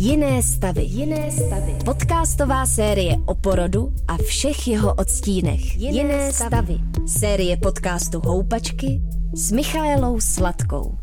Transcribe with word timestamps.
Jiné 0.00 0.42
stavy. 0.42 0.82
Jiné 0.82 1.30
stavy. 1.30 1.76
Podcastová 1.84 2.66
série 2.66 3.16
o 3.26 3.34
porodu 3.34 3.92
a 4.08 4.16
všech 4.16 4.68
jeho 4.68 4.94
odstínech. 4.94 5.76
Jiné, 5.76 5.98
Jiné 5.98 6.32
stavy. 6.32 6.56
stavy. 6.56 7.08
Série 7.08 7.56
podcastu 7.56 8.20
Houpačky 8.20 9.02
s 9.34 9.52
Michaelou 9.52 10.20
Sladkou. 10.20 10.98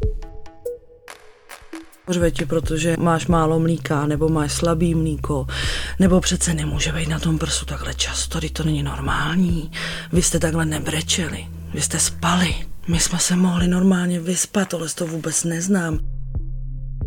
Řve 2.09 2.31
ti, 2.31 2.45
protože 2.45 2.95
máš 2.99 3.27
málo 3.27 3.59
mlíka, 3.59 4.05
nebo 4.05 4.29
máš 4.29 4.53
slabý 4.53 4.95
mlíko, 4.95 5.47
nebo 5.99 6.21
přece 6.21 6.53
nemůže 6.53 6.91
být 6.91 7.09
na 7.09 7.19
tom 7.19 7.37
prsu 7.37 7.65
takhle 7.65 7.93
často, 7.93 8.39
to 8.53 8.63
není 8.63 8.83
normální. 8.83 9.71
Vy 10.13 10.21
jste 10.21 10.39
takhle 10.39 10.65
nebrečeli, 10.65 11.47
vy 11.73 11.81
jste 11.81 11.99
spali. 11.99 12.55
My 12.87 12.99
jsme 12.99 13.19
se 13.19 13.35
mohli 13.35 13.67
normálně 13.67 14.19
vyspat, 14.19 14.73
ale 14.73 14.87
to 14.95 15.07
vůbec 15.07 15.43
neznám 15.43 16.14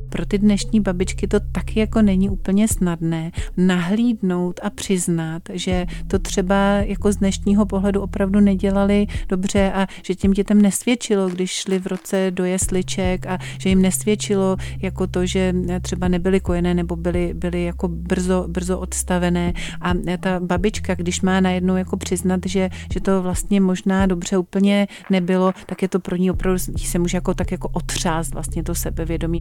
pro 0.08 0.26
ty 0.26 0.38
dnešní 0.38 0.80
babičky 0.80 1.28
to 1.28 1.40
taky 1.52 1.80
jako 1.80 2.02
není 2.02 2.30
úplně 2.30 2.68
snadné 2.68 3.32
nahlídnout 3.56 4.60
a 4.62 4.70
přiznat, 4.70 5.42
že 5.52 5.86
to 6.06 6.18
třeba 6.18 6.56
jako 6.74 7.12
z 7.12 7.16
dnešního 7.16 7.66
pohledu 7.66 8.00
opravdu 8.00 8.40
nedělali 8.40 9.06
dobře 9.28 9.72
a 9.72 9.86
že 10.02 10.14
těm 10.14 10.30
dětem 10.30 10.62
nesvědčilo, 10.62 11.28
když 11.28 11.50
šli 11.50 11.78
v 11.78 11.86
roce 11.86 12.30
do 12.30 12.44
jesliček 12.44 13.26
a 13.26 13.38
že 13.58 13.68
jim 13.68 13.82
nesvědčilo 13.82 14.56
jako 14.82 15.06
to, 15.06 15.26
že 15.26 15.54
třeba 15.80 16.08
nebyly 16.08 16.40
kojené 16.40 16.74
nebo 16.74 16.96
byly, 16.96 17.34
byly 17.34 17.64
jako 17.64 17.88
brzo, 17.88 18.44
brzo 18.48 18.78
odstavené. 18.78 19.52
A 19.80 19.92
ta 20.20 20.40
babička, 20.40 20.94
když 20.94 21.20
má 21.20 21.40
najednou 21.40 21.76
jako 21.76 21.96
přiznat, 21.96 22.40
že, 22.46 22.70
že 22.92 23.00
to 23.00 23.22
vlastně 23.22 23.60
možná 23.60 24.06
dobře 24.06 24.38
úplně 24.38 24.86
nebylo, 25.10 25.52
tak 25.66 25.82
je 25.82 25.88
to 25.88 26.00
pro 26.00 26.16
ní 26.16 26.30
opravdu, 26.30 26.58
se 26.76 26.98
může 26.98 27.16
jako 27.16 27.34
tak 27.34 27.52
jako 27.52 27.68
otřást 27.68 28.34
vlastně 28.34 28.62
to 28.62 28.74
sebevědomí 28.74 29.40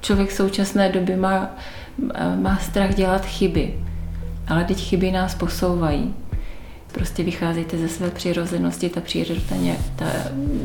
člověk 0.00 0.28
v 0.28 0.32
současné 0.32 0.88
době 0.88 1.16
má, 1.16 1.50
má 2.36 2.56
strach 2.56 2.94
dělat 2.94 3.26
chyby, 3.26 3.74
ale 4.48 4.64
teď 4.64 4.80
chyby 4.80 5.12
nás 5.12 5.34
posouvají. 5.34 6.14
Prostě 6.92 7.22
vycházejte 7.22 7.78
ze 7.78 7.88
své 7.88 8.10
přirozenosti, 8.10 8.88
ta 8.88 9.00
příroda 9.00 9.40
ta, 9.48 9.56
nějak, 9.56 9.78
ta, 9.96 10.06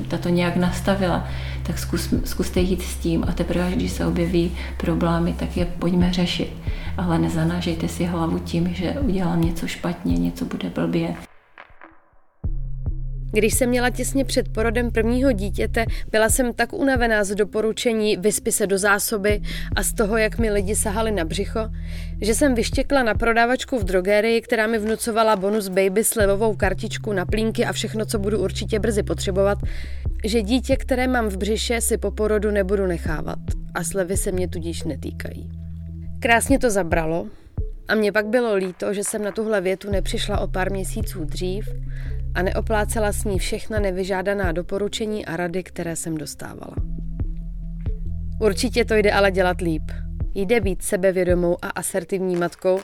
ta 0.07 0.17
to 0.17 0.29
nějak 0.29 0.55
nastavila, 0.55 1.27
tak 1.63 1.79
zkus, 1.79 2.13
zkuste 2.25 2.59
jít 2.59 2.81
s 2.81 2.95
tím 2.95 3.25
a 3.29 3.31
teprve, 3.31 3.71
když 3.71 3.91
se 3.91 4.05
objeví 4.05 4.51
problémy, 4.77 5.33
tak 5.33 5.57
je 5.57 5.65
pojďme 5.65 6.13
řešit. 6.13 6.53
Ale 6.97 7.19
nezanážejte 7.19 7.87
si 7.87 8.05
hlavu 8.05 8.39
tím, 8.39 8.73
že 8.73 8.91
udělám 8.91 9.41
něco 9.41 9.67
špatně, 9.67 10.17
něco 10.17 10.45
bude 10.45 10.69
blbě. 10.69 11.15
Když 13.33 13.53
jsem 13.53 13.69
měla 13.69 13.89
těsně 13.89 14.25
před 14.25 14.49
porodem 14.49 14.91
prvního 14.91 15.31
dítěte, 15.31 15.85
byla 16.11 16.29
jsem 16.29 16.53
tak 16.53 16.73
unavená 16.73 17.23
z 17.23 17.35
doporučení 17.35 18.17
vyspy 18.17 18.51
se 18.51 18.67
do 18.67 18.77
zásoby 18.77 19.41
a 19.75 19.83
z 19.83 19.93
toho, 19.93 20.17
jak 20.17 20.37
mi 20.37 20.51
lidi 20.51 20.75
sahali 20.75 21.11
na 21.11 21.25
břicho, 21.25 21.59
že 22.21 22.35
jsem 22.35 22.55
vyštěkla 22.55 23.03
na 23.03 23.13
prodavačku 23.13 23.79
v 23.79 23.83
drogérii, 23.83 24.41
která 24.41 24.67
mi 24.67 24.79
vnucovala 24.79 25.35
bonus 25.35 25.67
baby 25.67 26.03
slevovou 26.03 26.55
kartičku 26.55 27.13
na 27.13 27.25
plínky 27.25 27.65
a 27.65 27.73
všechno, 27.73 28.05
co 28.05 28.19
budu 28.19 28.39
určitě 28.39 28.79
brzy 28.79 29.03
potřebovat, 29.03 29.57
že 30.23 30.41
dítě, 30.41 30.75
které 30.75 31.07
mám 31.07 31.29
v 31.29 31.37
břiše, 31.37 31.81
si 31.81 31.97
po 31.97 32.11
porodu 32.11 32.51
nebudu 32.51 32.87
nechávat 32.87 33.39
a 33.73 33.83
slevy 33.83 34.17
se 34.17 34.31
mě 34.31 34.47
tudíž 34.47 34.83
netýkají. 34.83 35.51
Krásně 36.19 36.59
to 36.59 36.69
zabralo, 36.69 37.27
a 37.87 37.95
mě 37.95 38.11
pak 38.11 38.27
bylo 38.27 38.55
líto, 38.55 38.93
že 38.93 39.03
jsem 39.03 39.23
na 39.23 39.31
tuhle 39.31 39.61
větu 39.61 39.91
nepřišla 39.91 40.39
o 40.39 40.47
pár 40.47 40.71
měsíců 40.71 41.25
dřív 41.25 41.69
a 42.35 42.41
neoplácela 42.41 43.11
s 43.11 43.23
ní 43.23 43.39
všechna 43.39 43.79
nevyžádaná 43.79 44.51
doporučení 44.51 45.25
a 45.25 45.37
rady, 45.37 45.63
které 45.63 45.95
jsem 45.95 46.17
dostávala. 46.17 46.75
Určitě 48.41 48.85
to 48.85 48.95
jde 48.95 49.11
ale 49.11 49.31
dělat 49.31 49.61
líp. 49.61 49.91
Jde 50.33 50.61
být 50.61 50.83
sebevědomou 50.83 51.57
a 51.61 51.67
asertivní 51.67 52.35
matkou 52.35 52.79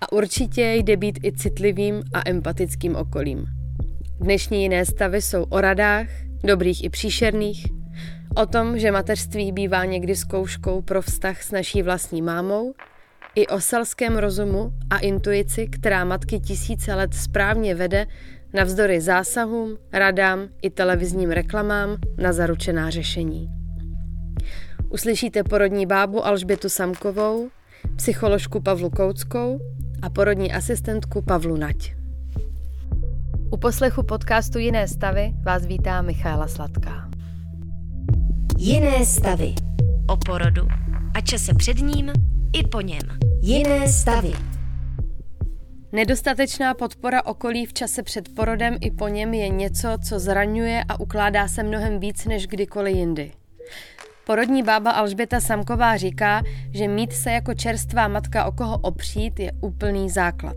a 0.00 0.12
určitě 0.12 0.72
jde 0.74 0.96
být 0.96 1.18
i 1.24 1.32
citlivým 1.32 2.02
a 2.12 2.22
empatickým 2.26 2.96
okolím. 2.96 3.46
Dnešní 4.20 4.62
jiné 4.62 4.84
stavy 4.84 5.22
jsou 5.22 5.42
o 5.42 5.60
radách, 5.60 6.06
dobrých 6.44 6.84
i 6.84 6.90
příšerných, 6.90 7.66
o 8.36 8.46
tom, 8.46 8.78
že 8.78 8.90
mateřství 8.90 9.52
bývá 9.52 9.84
někdy 9.84 10.16
zkouškou 10.16 10.82
pro 10.82 11.02
vztah 11.02 11.42
s 11.42 11.50
naší 11.50 11.82
vlastní 11.82 12.22
mámou, 12.22 12.74
i 13.34 13.46
o 13.46 13.60
selském 13.60 14.16
rozumu 14.16 14.72
a 14.90 14.98
intuici, 14.98 15.66
která 15.66 16.04
matky 16.04 16.40
tisíce 16.40 16.94
let 16.94 17.14
správně 17.14 17.74
vede 17.74 18.06
navzdory 18.52 19.00
zásahům, 19.00 19.76
radám 19.92 20.48
i 20.62 20.70
televizním 20.70 21.30
reklamám 21.30 21.96
na 22.18 22.32
zaručená 22.32 22.90
řešení. 22.90 23.50
Uslyšíte 24.88 25.42
porodní 25.44 25.86
bábu 25.86 26.26
Alžbětu 26.26 26.68
Samkovou, 26.68 27.48
psycholožku 27.96 28.60
Pavlu 28.60 28.90
Kouckou 28.90 29.60
a 30.02 30.10
porodní 30.10 30.52
asistentku 30.52 31.22
Pavlu 31.22 31.56
Nať. 31.56 31.94
U 33.50 33.56
poslechu 33.56 34.02
podcastu 34.02 34.58
Jiné 34.58 34.88
stavy 34.88 35.32
vás 35.42 35.66
vítá 35.66 36.02
Michaela 36.02 36.48
Sladká. 36.48 37.10
Jiné 38.58 39.06
stavy. 39.06 39.54
O 40.08 40.16
porodu 40.16 40.68
a 41.14 41.20
čase 41.20 41.54
před 41.54 41.78
ním 41.78 42.12
i 42.52 42.66
po 42.66 42.80
něm. 42.80 43.02
Jiné 43.42 43.88
stavy. 43.88 44.49
Nedostatečná 45.92 46.74
podpora 46.74 47.26
okolí 47.26 47.66
v 47.66 47.72
čase 47.72 48.02
před 48.02 48.34
porodem 48.34 48.76
i 48.80 48.90
po 48.90 49.08
něm 49.08 49.34
je 49.34 49.48
něco, 49.48 49.88
co 50.08 50.18
zraňuje 50.18 50.84
a 50.88 51.00
ukládá 51.00 51.48
se 51.48 51.62
mnohem 51.62 52.00
víc 52.00 52.24
než 52.24 52.46
kdykoliv 52.46 52.96
jindy. 52.96 53.32
Porodní 54.26 54.62
bába 54.62 54.90
Alžběta 54.90 55.40
Samková 55.40 55.96
říká, 55.96 56.42
že 56.74 56.88
mít 56.88 57.12
se 57.12 57.30
jako 57.30 57.54
čerstvá 57.54 58.08
matka 58.08 58.44
o 58.44 58.52
koho 58.52 58.78
opřít 58.78 59.40
je 59.40 59.52
úplný 59.60 60.10
základ. 60.10 60.56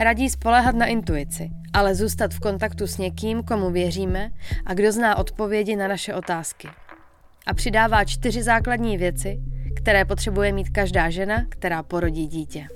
Radí 0.00 0.30
spolehat 0.30 0.74
na 0.74 0.86
intuici, 0.86 1.50
ale 1.72 1.94
zůstat 1.94 2.34
v 2.34 2.40
kontaktu 2.40 2.86
s 2.86 2.98
někým, 2.98 3.42
komu 3.42 3.70
věříme 3.70 4.30
a 4.66 4.74
kdo 4.74 4.92
zná 4.92 5.18
odpovědi 5.18 5.76
na 5.76 5.88
naše 5.88 6.14
otázky. 6.14 6.68
A 7.46 7.54
přidává 7.54 8.04
čtyři 8.04 8.42
základní 8.42 8.98
věci, 8.98 9.40
které 9.76 10.04
potřebuje 10.04 10.52
mít 10.52 10.68
každá 10.68 11.10
žena, 11.10 11.44
která 11.48 11.82
porodí 11.82 12.26
dítě. 12.26 12.68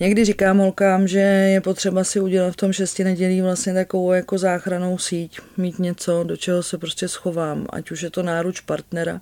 Někdy 0.00 0.24
říkám 0.24 0.58
holkám, 0.58 1.08
že 1.08 1.18
je 1.18 1.60
potřeba 1.60 2.04
si 2.04 2.20
udělat 2.20 2.50
v 2.50 2.56
tom 2.56 2.72
šesti 2.72 3.04
nedělí 3.04 3.40
vlastně 3.40 3.74
takovou 3.74 4.12
jako 4.12 4.38
záchranou 4.38 4.98
síť, 4.98 5.40
mít 5.56 5.78
něco, 5.78 6.24
do 6.24 6.36
čeho 6.36 6.62
se 6.62 6.78
prostě 6.78 7.08
schovám, 7.08 7.66
ať 7.70 7.90
už 7.90 8.02
je 8.02 8.10
to 8.10 8.22
náruč 8.22 8.60
partnera, 8.60 9.20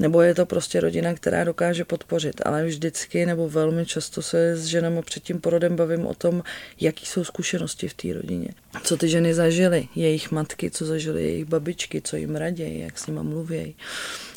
nebo 0.00 0.22
je 0.22 0.34
to 0.34 0.46
prostě 0.46 0.80
rodina, 0.80 1.14
která 1.14 1.44
dokáže 1.44 1.84
podpořit. 1.84 2.40
Ale 2.44 2.64
vždycky 2.64 3.26
nebo 3.26 3.48
velmi 3.48 3.86
často 3.86 4.22
se 4.22 4.56
s 4.56 4.64
ženami 4.64 5.02
před 5.02 5.22
tím 5.22 5.40
porodem 5.40 5.76
bavím 5.76 6.06
o 6.06 6.14
tom, 6.14 6.42
jaký 6.80 7.06
jsou 7.06 7.24
zkušenosti 7.24 7.88
v 7.88 7.94
té 7.94 8.12
rodině. 8.12 8.48
Co 8.84 8.96
ty 8.96 9.08
ženy 9.08 9.34
zažily, 9.34 9.88
jejich 9.94 10.30
matky, 10.30 10.70
co 10.70 10.86
zažily 10.86 11.22
jejich 11.22 11.44
babičky, 11.44 12.02
co 12.02 12.16
jim 12.16 12.36
raději, 12.36 12.80
jak 12.80 12.98
s 12.98 13.06
nima 13.06 13.22
mluvějí. 13.22 13.74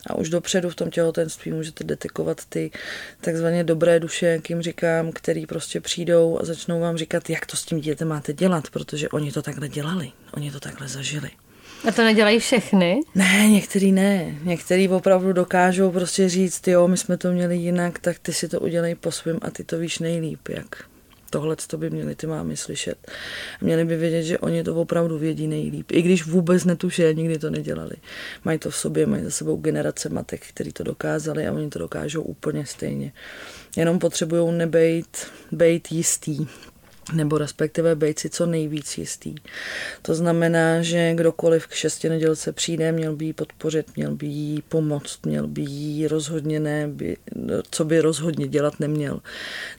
A 0.07 0.15
už 0.15 0.29
dopředu 0.29 0.69
v 0.69 0.75
tom 0.75 0.89
těhotenství 0.89 1.51
můžete 1.51 1.83
detekovat 1.83 2.45
ty 2.49 2.71
takzvaně 3.21 3.63
dobré 3.63 3.99
duše, 3.99 4.25
jak 4.25 4.49
jim 4.49 4.61
říkám, 4.61 5.11
který 5.11 5.45
prostě 5.45 5.81
přijdou 5.81 6.39
a 6.41 6.45
začnou 6.45 6.79
vám 6.79 6.97
říkat, 6.97 7.29
jak 7.29 7.45
to 7.45 7.57
s 7.57 7.65
tím 7.65 7.79
dítětem 7.79 8.07
máte 8.07 8.33
dělat, 8.33 8.69
protože 8.69 9.09
oni 9.09 9.31
to 9.31 9.41
takhle 9.41 9.69
dělali, 9.69 10.11
oni 10.33 10.51
to 10.51 10.59
takhle 10.59 10.87
zažili. 10.87 11.29
A 11.87 11.91
to 11.91 12.03
nedělají 12.03 12.39
všechny? 12.39 12.99
Ne, 13.15 13.47
některý 13.49 13.91
ne. 13.91 14.35
Některý 14.43 14.89
opravdu 14.89 15.33
dokážou 15.33 15.91
prostě 15.91 16.29
říct, 16.29 16.67
jo, 16.67 16.87
my 16.87 16.97
jsme 16.97 17.17
to 17.17 17.31
měli 17.31 17.57
jinak, 17.57 17.99
tak 17.99 18.19
ty 18.19 18.33
si 18.33 18.47
to 18.47 18.59
udělej 18.59 18.95
po 18.95 19.11
svém 19.11 19.37
a 19.41 19.51
ty 19.51 19.63
to 19.63 19.77
víš 19.77 19.99
nejlíp, 19.99 20.47
jak 20.49 20.90
tohle 21.31 21.55
to 21.67 21.77
by 21.77 21.89
měli 21.89 22.15
ty 22.15 22.27
mámy 22.27 22.57
slyšet. 22.57 23.11
Měli 23.61 23.85
by 23.85 23.97
vědět, 23.97 24.23
že 24.23 24.39
oni 24.39 24.63
to 24.63 24.75
opravdu 24.75 25.17
vědí 25.17 25.47
nejlíp. 25.47 25.91
I 25.91 26.01
když 26.01 26.25
vůbec 26.25 26.65
netuší, 26.65 27.03
nikdy 27.13 27.39
to 27.39 27.49
nedělali. 27.49 27.95
Mají 28.43 28.59
to 28.59 28.69
v 28.69 28.75
sobě, 28.75 29.05
mají 29.05 29.23
za 29.23 29.29
sebou 29.29 29.57
generace 29.57 30.09
matek, 30.09 30.41
který 30.49 30.71
to 30.71 30.83
dokázali 30.83 31.47
a 31.47 31.53
oni 31.53 31.69
to 31.69 31.79
dokážou 31.79 32.21
úplně 32.21 32.65
stejně. 32.65 33.13
Jenom 33.77 33.99
potřebují 33.99 34.57
nebejt, 34.57 35.27
bejt 35.51 35.91
jistý, 35.91 36.47
nebo 37.13 37.37
respektive 37.37 37.95
být 37.95 38.19
si 38.19 38.29
co 38.29 38.45
nejvíc 38.45 38.97
jistý. 38.97 39.35
To 40.01 40.15
znamená, 40.15 40.81
že 40.81 41.13
kdokoliv 41.15 41.67
k 41.67 41.73
šesti 41.73 42.09
nedělce 42.09 42.51
přijde, 42.51 42.91
měl 42.91 43.15
by 43.15 43.25
jí 43.25 43.33
podpořit, 43.33 43.95
měl 43.95 44.15
by 44.15 44.25
jí 44.25 44.63
pomoct, 44.69 45.25
měl 45.25 45.47
by 45.47 45.61
jí 45.61 46.07
rozhodně 46.07 46.59
ne, 46.59 46.87
by, 46.87 47.17
co 47.71 47.85
by 47.85 48.01
rozhodně 48.01 48.47
dělat 48.47 48.79
neměl, 48.79 49.19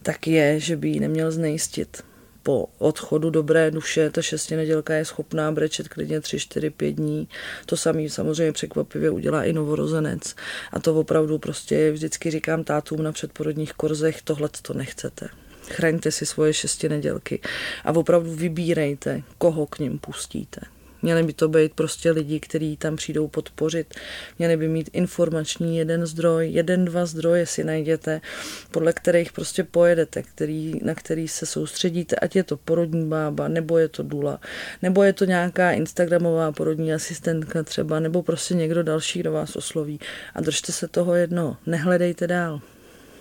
tak 0.03 0.27
je, 0.27 0.61
že 0.61 0.77
by 0.77 0.89
jí 0.89 1.01
neměl 1.01 1.31
znejistit. 1.31 2.03
Po 2.43 2.67
odchodu 2.79 3.31
dobré 3.31 3.71
duše 3.71 4.11
ta 4.11 4.23
šestinedělka 4.23 4.95
je 4.95 5.05
schopná 5.05 5.53
brečet 5.53 5.89
klidně 5.89 6.21
3, 6.21 6.39
4, 6.39 6.71
5 6.71 6.93
dní. 6.93 7.29
To 7.67 7.77
samý 7.77 8.11
samozřejmě 8.11 8.53
překvapivě 8.53 9.11
udělá 9.11 9.45
i 9.45 9.53
novorozenec. 9.53 10.35
A 10.73 10.81
to 10.81 10.95
opravdu 10.95 11.39
prostě 11.39 11.93
vždycky 11.93 12.31
říkám 12.31 12.65
tátům 12.65 13.03
na 13.03 13.13
předporodních 13.13 13.73
korzech, 13.73 14.23
tohle 14.23 14.49
to 14.63 14.75
nechcete 14.75 15.29
chraňte 15.73 16.11
si 16.11 16.27
svoje 16.27 16.53
šesti 16.53 16.89
nedělky 16.89 17.41
a 17.85 17.93
opravdu 17.93 18.35
vybírejte, 18.35 19.23
koho 19.39 19.67
k 19.67 19.79
ním 19.79 19.99
pustíte. 19.99 20.61
Měli 21.03 21.23
by 21.23 21.33
to 21.33 21.49
být 21.49 21.75
prostě 21.75 22.11
lidi, 22.11 22.41
kteří 22.41 22.77
tam 22.77 22.97
přijdou 22.97 23.29
podpořit. 23.29 23.95
Měli 24.39 24.57
by 24.57 24.69
mít 24.69 24.91
informační 24.93 25.79
jeden 25.79 26.07
zdroj, 26.07 26.51
jeden, 26.51 26.85
dva 26.85 27.07
zdroje 27.07 27.47
si 27.47 27.65
najděte, 27.65 28.21
podle 28.71 28.93
kterých 28.93 29.33
prostě 29.33 29.65
pojedete, 29.65 30.23
který, 30.23 30.81
na 30.83 30.95
který 30.95 31.29
se 31.29 31.47
soustředíte, 31.47 32.17
ať 32.17 32.37
je 32.37 32.43
to 32.43 32.57
porodní 32.57 33.09
bába, 33.09 33.49
nebo 33.49 33.79
je 33.79 33.89
to 33.89 34.03
dula, 34.03 34.41
nebo 34.83 35.03
je 35.03 35.13
to 35.13 35.25
nějaká 35.25 35.73
instagramová 35.73 36.53
porodní 36.53 36.95
asistentka 36.95 37.63
třeba, 37.63 38.01
nebo 38.01 38.23
prostě 38.23 38.55
někdo 38.55 38.83
další, 38.83 39.21
kdo 39.21 39.33
vás 39.33 39.57
osloví. 39.57 40.01
A 40.35 40.41
držte 40.41 40.73
se 40.73 40.89
toho 40.89 41.15
jedno, 41.15 41.57
nehledejte 41.67 42.27
dál. 42.27 42.61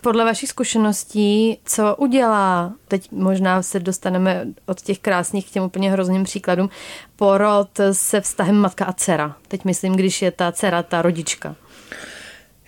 Podle 0.02 0.24
vašich 0.24 0.48
zkušeností, 0.48 1.58
co 1.64 1.96
udělá, 1.96 2.72
teď 2.88 3.12
možná 3.12 3.62
se 3.62 3.80
dostaneme 3.80 4.46
od 4.66 4.80
těch 4.80 4.98
krásných 4.98 5.46
k 5.46 5.50
těm 5.50 5.62
úplně 5.62 5.90
hrozným 5.90 6.24
příkladům, 6.24 6.70
porod 7.16 7.68
se 7.92 8.20
vztahem 8.20 8.56
matka 8.56 8.84
a 8.84 8.92
dcera. 8.92 9.36
Teď 9.48 9.64
myslím, 9.64 9.96
když 9.96 10.22
je 10.22 10.30
ta 10.30 10.52
dcera 10.52 10.82
ta 10.82 11.02
rodička. 11.02 11.54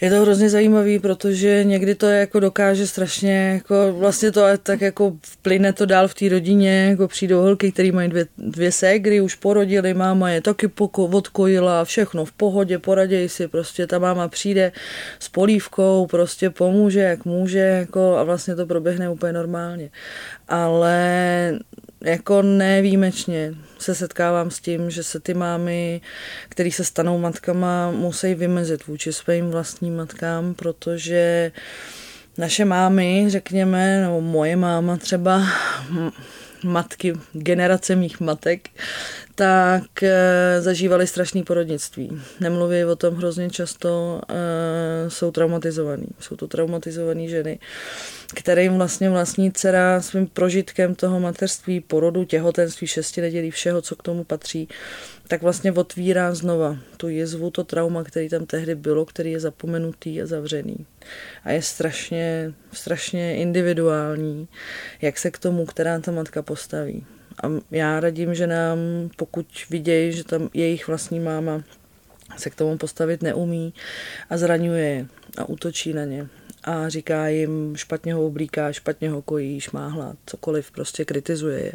Je 0.00 0.10
to 0.10 0.20
hrozně 0.20 0.50
zajímavý, 0.50 0.98
protože 0.98 1.64
někdy 1.64 1.94
to 1.94 2.06
jako 2.06 2.40
dokáže 2.40 2.86
strašně, 2.86 3.50
jako 3.54 3.92
vlastně 3.98 4.32
to 4.32 4.42
tak 4.62 4.80
jako 4.80 5.16
plyne 5.42 5.72
to 5.72 5.86
dál 5.86 6.08
v 6.08 6.14
té 6.14 6.28
rodině, 6.28 6.86
jako 6.90 7.08
přijdou 7.08 7.42
holky, 7.42 7.72
které 7.72 7.92
mají 7.92 8.08
dvě, 8.08 8.26
dvě 8.38 8.72
ségry, 8.72 9.20
už 9.20 9.34
porodili, 9.34 9.94
máma 9.94 10.30
je 10.30 10.40
taky 10.40 10.68
poko, 10.68 11.04
odkojila, 11.04 11.84
všechno 11.84 12.24
v 12.24 12.32
pohodě, 12.32 12.78
poraděj 12.78 13.28
si, 13.28 13.48
prostě 13.48 13.86
ta 13.86 13.98
máma 13.98 14.28
přijde 14.28 14.72
s 15.18 15.28
polívkou, 15.28 16.06
prostě 16.06 16.50
pomůže, 16.50 17.00
jak 17.00 17.24
může, 17.24 17.58
jako 17.58 18.16
a 18.16 18.22
vlastně 18.22 18.56
to 18.56 18.66
proběhne 18.66 19.10
úplně 19.10 19.32
normálně. 19.32 19.90
Ale 20.48 21.58
jako 22.04 22.42
nevýjimečně 22.42 23.54
se 23.84 23.94
setkávám 23.94 24.50
s 24.50 24.60
tím, 24.60 24.90
že 24.90 25.02
se 25.02 25.20
ty 25.20 25.34
mámy, 25.34 26.00
které 26.48 26.70
se 26.70 26.84
stanou 26.84 27.18
matkama, 27.18 27.90
musí 27.90 28.34
vymezit 28.34 28.86
vůči 28.86 29.12
svým 29.12 29.50
vlastním 29.50 29.96
matkám, 29.96 30.54
protože 30.54 31.52
naše 32.38 32.64
mámy, 32.64 33.24
řekněme, 33.28 34.00
nebo 34.02 34.20
moje 34.20 34.56
máma 34.56 34.96
třeba, 34.96 35.42
matky, 36.64 37.12
generace 37.32 37.96
mých 37.96 38.20
matek, 38.20 38.70
tak 39.34 40.02
e, 40.02 40.60
zažívali 40.60 41.06
strašné 41.06 41.42
porodnictví. 41.42 42.10
Nemluví 42.40 42.84
o 42.84 42.96
tom 42.96 43.14
hrozně 43.14 43.50
často, 43.50 44.20
e, 44.28 45.10
jsou 45.10 45.30
traumatizovaný. 45.30 46.06
Jsou 46.20 46.36
to 46.36 46.48
traumatizované 46.48 47.28
ženy, 47.28 47.58
kterým 48.34 48.74
vlastně 48.74 49.10
vlastní 49.10 49.52
dcera 49.52 50.00
svým 50.00 50.26
prožitkem 50.26 50.94
toho 50.94 51.20
mateřství, 51.20 51.80
porodu, 51.80 52.24
těhotenství, 52.24 52.86
šesti 52.86 53.20
nedělí, 53.20 53.50
všeho, 53.50 53.82
co 53.82 53.96
k 53.96 54.02
tomu 54.02 54.24
patří, 54.24 54.68
tak 55.28 55.42
vlastně 55.42 55.72
otvírá 55.72 56.34
znova 56.34 56.76
tu 56.96 57.08
jezvu, 57.08 57.50
to 57.50 57.64
trauma, 57.64 58.04
který 58.04 58.28
tam 58.28 58.46
tehdy 58.46 58.74
bylo, 58.74 59.04
který 59.04 59.32
je 59.32 59.40
zapomenutý 59.40 60.22
a 60.22 60.26
zavřený. 60.26 60.86
A 61.44 61.50
je 61.50 61.62
strašně, 61.62 62.52
strašně 62.72 63.36
individuální, 63.36 64.48
jak 65.02 65.18
se 65.18 65.30
k 65.30 65.38
tomu, 65.38 65.66
která 65.66 65.98
ta 65.98 66.12
matka 66.12 66.42
postaví. 66.42 67.06
A 67.42 67.46
já 67.70 68.00
radím, 68.00 68.34
že 68.34 68.46
nám, 68.46 68.78
pokud 69.16 69.46
vidějí, 69.70 70.12
že 70.12 70.24
tam 70.24 70.48
jejich 70.54 70.88
vlastní 70.88 71.20
máma 71.20 71.62
se 72.36 72.50
k 72.50 72.54
tomu 72.54 72.78
postavit 72.78 73.22
neumí 73.22 73.74
a 74.30 74.36
zraňuje 74.36 74.84
je 74.84 75.06
a 75.38 75.48
útočí 75.48 75.92
na 75.92 76.04
ně 76.04 76.28
a 76.64 76.88
říká 76.88 77.28
jim, 77.28 77.76
špatně 77.76 78.14
ho 78.14 78.26
oblíká, 78.26 78.72
špatně 78.72 79.10
ho 79.10 79.22
kojí, 79.22 79.60
šmáhla, 79.60 80.16
cokoliv, 80.26 80.70
prostě 80.70 81.04
kritizuje 81.04 81.64
je. 81.64 81.72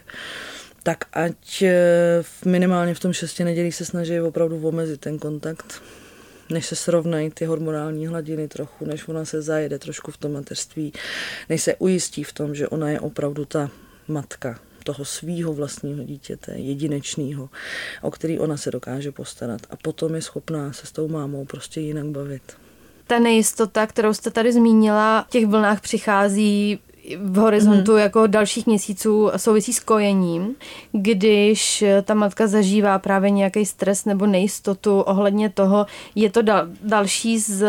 Tak 0.84 1.06
ať 1.14 1.62
eh, 1.62 2.24
minimálně 2.46 2.94
v 2.94 3.00
tom 3.00 3.14
šesti 3.14 3.44
nedělí 3.44 3.72
se 3.72 3.86
snaží 3.86 4.22
opravdu 4.22 4.68
omezit 4.68 5.02
ten 5.02 5.20
kontakt, 5.20 5.82
než 6.50 6.66
se 6.66 6.76
srovnají 6.76 7.30
ty 7.30 7.46
hormonální 7.46 8.08
hladiny 8.08 8.48
trochu, 8.48 8.86
než 8.86 9.08
ona 9.08 9.26
se 9.26 9.42
zajede 9.42 9.80
trošku 9.80 10.12
v 10.12 10.18
tom 10.18 10.32
mateřství, 10.32 10.94
než 11.50 11.64
se 11.64 11.76
ujistí 11.76 12.24
v 12.24 12.34
tom, 12.34 12.56
že 12.56 12.68
ona 12.68 12.90
je 12.90 13.00
opravdu 13.00 13.46
ta 13.46 13.70
matka 14.08 14.60
toho 14.90 15.06
svýho 15.06 15.54
vlastního 15.54 16.04
dítěte, 16.04 16.52
jedinečného, 16.56 17.50
o 18.02 18.12
který 18.12 18.40
ona 18.40 18.58
se 18.58 18.72
dokáže 18.72 19.12
postarat. 19.12 19.62
A 19.70 19.76
potom 19.76 20.16
je 20.16 20.22
schopná 20.22 20.74
se 20.74 20.88
s 20.88 20.92
tou 20.92 21.08
mámou 21.08 21.46
prostě 21.46 21.80
jinak 21.82 22.06
bavit. 22.06 22.42
Ta 23.08 23.20
nejistota, 23.20 23.88
kterou 23.88 24.14
jste 24.14 24.32
tady 24.32 24.54
zmínila, 24.54 25.26
v 25.28 25.30
těch 25.30 25.46
vlnách 25.48 25.82
přichází 25.82 26.80
v 27.18 27.38
horizontu 27.38 27.92
mm. 27.92 27.98
jako 27.98 28.28
dalších 28.28 28.68
měsíců 28.68 29.32
souvisí 29.38 29.74
s 29.74 29.80
kojením, 29.80 30.56
když 30.92 31.84
ta 32.04 32.14
matka 32.14 32.48
zažívá 32.48 33.00
právě 33.00 33.30
nějaký 33.30 33.66
stres 33.66 34.06
nebo 34.06 34.26
nejistotu 34.26 35.02
ohledně 35.02 35.50
toho, 35.50 35.86
je 36.16 36.32
to 36.32 36.42
dal, 36.42 36.68
další 36.82 37.40
z 37.40 37.68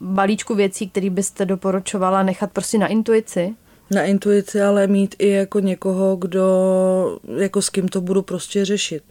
balíčku 0.00 0.54
věcí, 0.54 0.88
který 0.88 1.10
byste 1.10 1.44
doporučovala 1.44 2.22
nechat 2.22 2.52
prostě 2.52 2.78
na 2.78 2.86
intuici? 2.86 3.54
Na 3.90 4.02
intuici, 4.04 4.62
ale 4.62 4.86
mít 4.86 5.14
i 5.18 5.28
jako 5.28 5.60
někoho, 5.60 6.16
kdo, 6.16 7.18
jako 7.36 7.62
s 7.62 7.70
kým 7.70 7.88
to 7.88 8.00
budu 8.00 8.22
prostě 8.22 8.64
řešit 8.64 9.02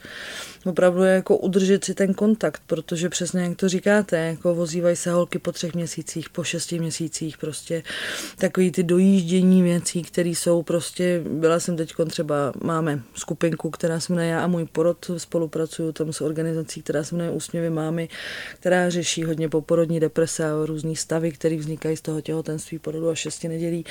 opravdu 0.66 1.04
je 1.04 1.14
jako 1.14 1.38
udržet 1.38 1.84
si 1.84 1.94
ten 1.94 2.14
kontakt, 2.14 2.62
protože 2.68 3.10
přesně 3.10 3.42
jak 3.42 3.58
to 3.58 3.70
říkáte, 3.70 4.18
jako 4.18 4.56
vozívají 4.56 4.96
se 4.96 5.12
holky 5.12 5.40
po 5.40 5.52
třech 5.52 5.74
měsících, 5.74 6.30
po 6.30 6.44
šesti 6.44 6.80
měsících, 6.80 7.38
prostě 7.38 7.84
takový 8.38 8.72
ty 8.72 8.84
dojíždění 8.84 9.64
věcí, 9.64 10.04
které 10.04 10.30
jsou 10.30 10.64
prostě, 10.64 11.22
byla 11.30 11.60
jsem 11.60 11.78
teď 11.78 11.94
třeba, 12.10 12.54
máme 12.64 13.02
skupinku, 13.16 13.70
která 13.70 14.00
se 14.00 14.14
jmenuje 14.14 14.30
Já 14.30 14.44
a 14.44 14.48
můj 14.48 14.66
porod, 14.66 15.12
spolupracuju 15.18 15.92
tam 15.92 16.14
s 16.14 16.22
organizací, 16.22 16.82
která 16.82 17.04
se 17.04 17.16
jmenuje 17.16 17.32
Úsměvy 17.32 17.70
mámy, 17.70 18.10
která 18.60 18.90
řeší 18.90 19.24
hodně 19.24 19.50
poporodní 19.50 20.00
deprese 20.00 20.46
a 20.46 20.66
různý 20.66 20.96
stavy, 20.96 21.32
které 21.32 21.58
vznikají 21.58 21.98
z 21.98 22.02
toho 22.02 22.22
těhotenství, 22.22 22.80
porodu 22.80 23.10
a 23.10 23.16
šesti 23.16 23.48
nedělí. 23.48 23.86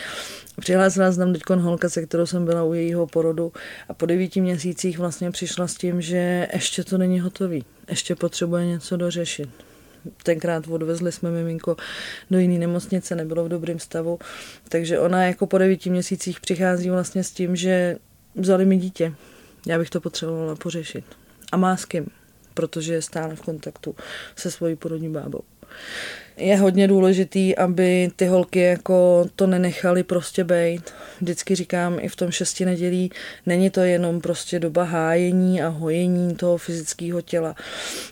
Přihlásila 0.61 1.13
se 1.13 1.19
tam 1.19 1.33
teď 1.33 1.43
holka, 1.51 1.89
se 1.89 2.07
kterou 2.07 2.27
jsem 2.27 2.45
byla 2.45 2.65
u 2.65 2.75
jejího 2.75 3.07
porodu 3.07 3.53
a 3.89 3.95
po 3.95 4.07
devíti 4.07 4.41
měsících 4.41 4.99
vlastně 4.99 5.31
přišla 5.31 5.67
s 5.67 5.75
tím, 5.75 6.01
že 6.01 6.49
ještě 6.59 6.85
to 6.85 6.99
není 6.99 7.21
hotový, 7.21 7.65
ještě 7.89 8.15
potřebuje 8.15 8.67
něco 8.67 8.97
dořešit. 8.97 9.49
Tenkrát 10.23 10.69
odvezli 10.69 11.13
jsme 11.13 11.31
miminko 11.31 11.77
do 12.31 12.39
jiné 12.39 12.59
nemocnice, 12.59 13.15
nebylo 13.15 13.45
v 13.45 13.49
dobrém 13.49 13.79
stavu, 13.79 14.19
takže 14.69 14.99
ona 14.99 15.25
jako 15.25 15.47
po 15.47 15.59
devíti 15.59 15.91
měsících 15.91 16.41
přichází 16.41 16.91
vlastně 16.91 17.25
s 17.25 17.31
tím, 17.31 17.57
že 17.57 17.97
vzali 18.35 18.65
mi 18.65 18.77
dítě. 18.77 19.15
Já 19.67 19.79
bych 19.79 19.91
to 19.91 20.01
potřebovala 20.01 20.57
pořešit. 20.57 21.05
A 21.53 21.57
má 21.57 21.77
s 21.77 21.85
kým, 21.85 22.07
protože 22.55 22.95
je 22.95 23.03
stále 23.03 23.37
v 23.37 23.41
kontaktu 23.41 23.95
se 24.37 24.51
svojí 24.51 24.77
porodní 24.77 25.09
bábou 25.09 25.43
je 26.39 26.57
hodně 26.57 26.89
důležitý, 26.89 27.57
aby 27.57 28.11
ty 28.17 28.27
holky 28.27 28.61
jako 28.61 29.27
to 29.37 29.47
nenechali 29.47 30.03
prostě 30.03 30.45
bejt. 30.45 30.95
Vždycky 31.21 31.55
říkám 31.55 31.99
i 32.01 32.09
v 32.09 32.17
tom 32.17 32.31
šesti 32.31 32.65
nedělí, 32.65 33.11
není 33.47 33.71
to 33.71 33.81
jenom 33.81 34.21
prostě 34.21 34.59
doba 34.59 34.85
hájení 34.85 35.63
a 35.63 35.69
hojení 35.69 36.35
toho 36.35 36.59
fyzického 36.59 37.21
těla. 37.21 37.55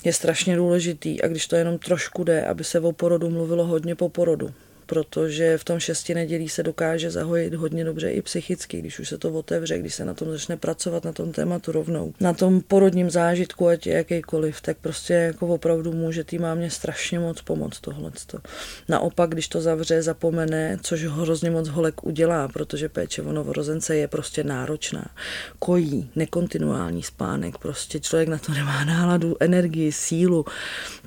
Je 0.05 0.13
strašně 0.13 0.57
důležitý 0.57 1.23
a 1.23 1.29
když 1.29 1.47
to 1.47 1.57
jenom 1.57 1.79
trošku 1.79 2.25
jde, 2.25 2.45
aby 2.45 2.65
se 2.65 2.81
o 2.81 2.93
porodu 2.93 3.31
mluvilo 3.31 3.67
hodně 3.67 3.95
po 3.95 4.09
porodu 4.09 4.51
protože 4.87 5.59
v 5.59 5.65
tom 5.65 5.81
šesti 5.81 6.15
nedělí 6.15 6.49
se 6.49 6.63
dokáže 6.63 7.11
zahojit 7.11 7.55
hodně 7.55 7.85
dobře 7.85 8.11
i 8.11 8.23
psychicky, 8.23 8.79
když 8.79 8.99
už 8.99 9.09
se 9.09 9.19
to 9.19 9.33
otevře, 9.33 9.79
když 9.79 9.95
se 9.95 10.05
na 10.05 10.15
tom 10.15 10.31
začne 10.31 10.57
pracovat, 10.57 11.05
na 11.05 11.13
tom 11.13 11.33
tématu 11.33 11.73
rovnou. 11.73 12.15
Na 12.21 12.33
tom 12.33 12.61
porodním 12.61 13.11
zážitku, 13.11 13.69
ať 13.69 13.87
je 13.87 13.95
jakýkoliv, 13.95 14.61
tak 14.61 14.77
prostě 14.81 15.13
jako 15.13 15.47
opravdu 15.47 15.93
může 15.93 16.25
tý 16.25 16.39
mámě 16.39 16.71
strašně 16.71 17.19
moc 17.19 17.43
pomoct 17.43 17.81
tohle. 17.81 18.11
Naopak, 18.89 19.31
když 19.31 19.49
to 19.49 19.61
zavře, 19.61 20.03
zapomene, 20.03 20.79
což 20.83 21.05
hrozně 21.05 21.51
moc 21.51 21.69
holek 21.69 22.05
udělá, 22.05 22.49
protože 22.49 22.89
péče 22.89 23.23
o 23.23 23.33
novorozence 23.33 23.97
je 23.97 24.09
prostě 24.09 24.45
náročná. 24.45 25.11
Kojí, 25.59 26.11
nekontinuální 26.17 27.03
spánek, 27.03 27.59
prostě 27.59 28.01
člověk 28.01 28.29
na 28.29 28.39
to 28.39 28.53
nemá 28.53 28.85
náladu, 28.85 29.37
energii, 29.41 29.93
sílu, 29.93 30.45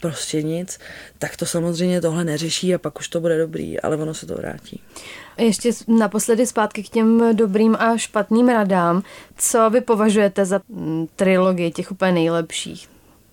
prostě 0.01 0.43
nic, 0.43 0.79
tak 1.17 1.37
to 1.37 1.45
samozřejmě 1.45 2.01
tohle 2.01 2.23
neřeší 2.23 2.75
a 2.75 2.77
pak 2.77 2.99
už 2.99 3.07
to 3.07 3.19
bude 3.19 3.37
dobrý 3.37 3.68
ale 3.77 3.97
ono 3.97 4.13
se 4.13 4.25
to 4.25 4.35
vrátí. 4.35 4.81
Ještě 5.37 5.71
naposledy 5.87 6.47
zpátky 6.47 6.83
k 6.83 6.89
těm 6.89 7.35
dobrým 7.35 7.75
a 7.79 7.97
špatným 7.97 8.49
radám. 8.49 9.03
Co 9.37 9.69
vy 9.69 9.81
považujete 9.81 10.45
za 10.45 10.61
mm, 10.69 11.07
trilogii 11.15 11.71
těch 11.71 11.91
úplně 11.91 12.11
nejlepších? 12.11 12.89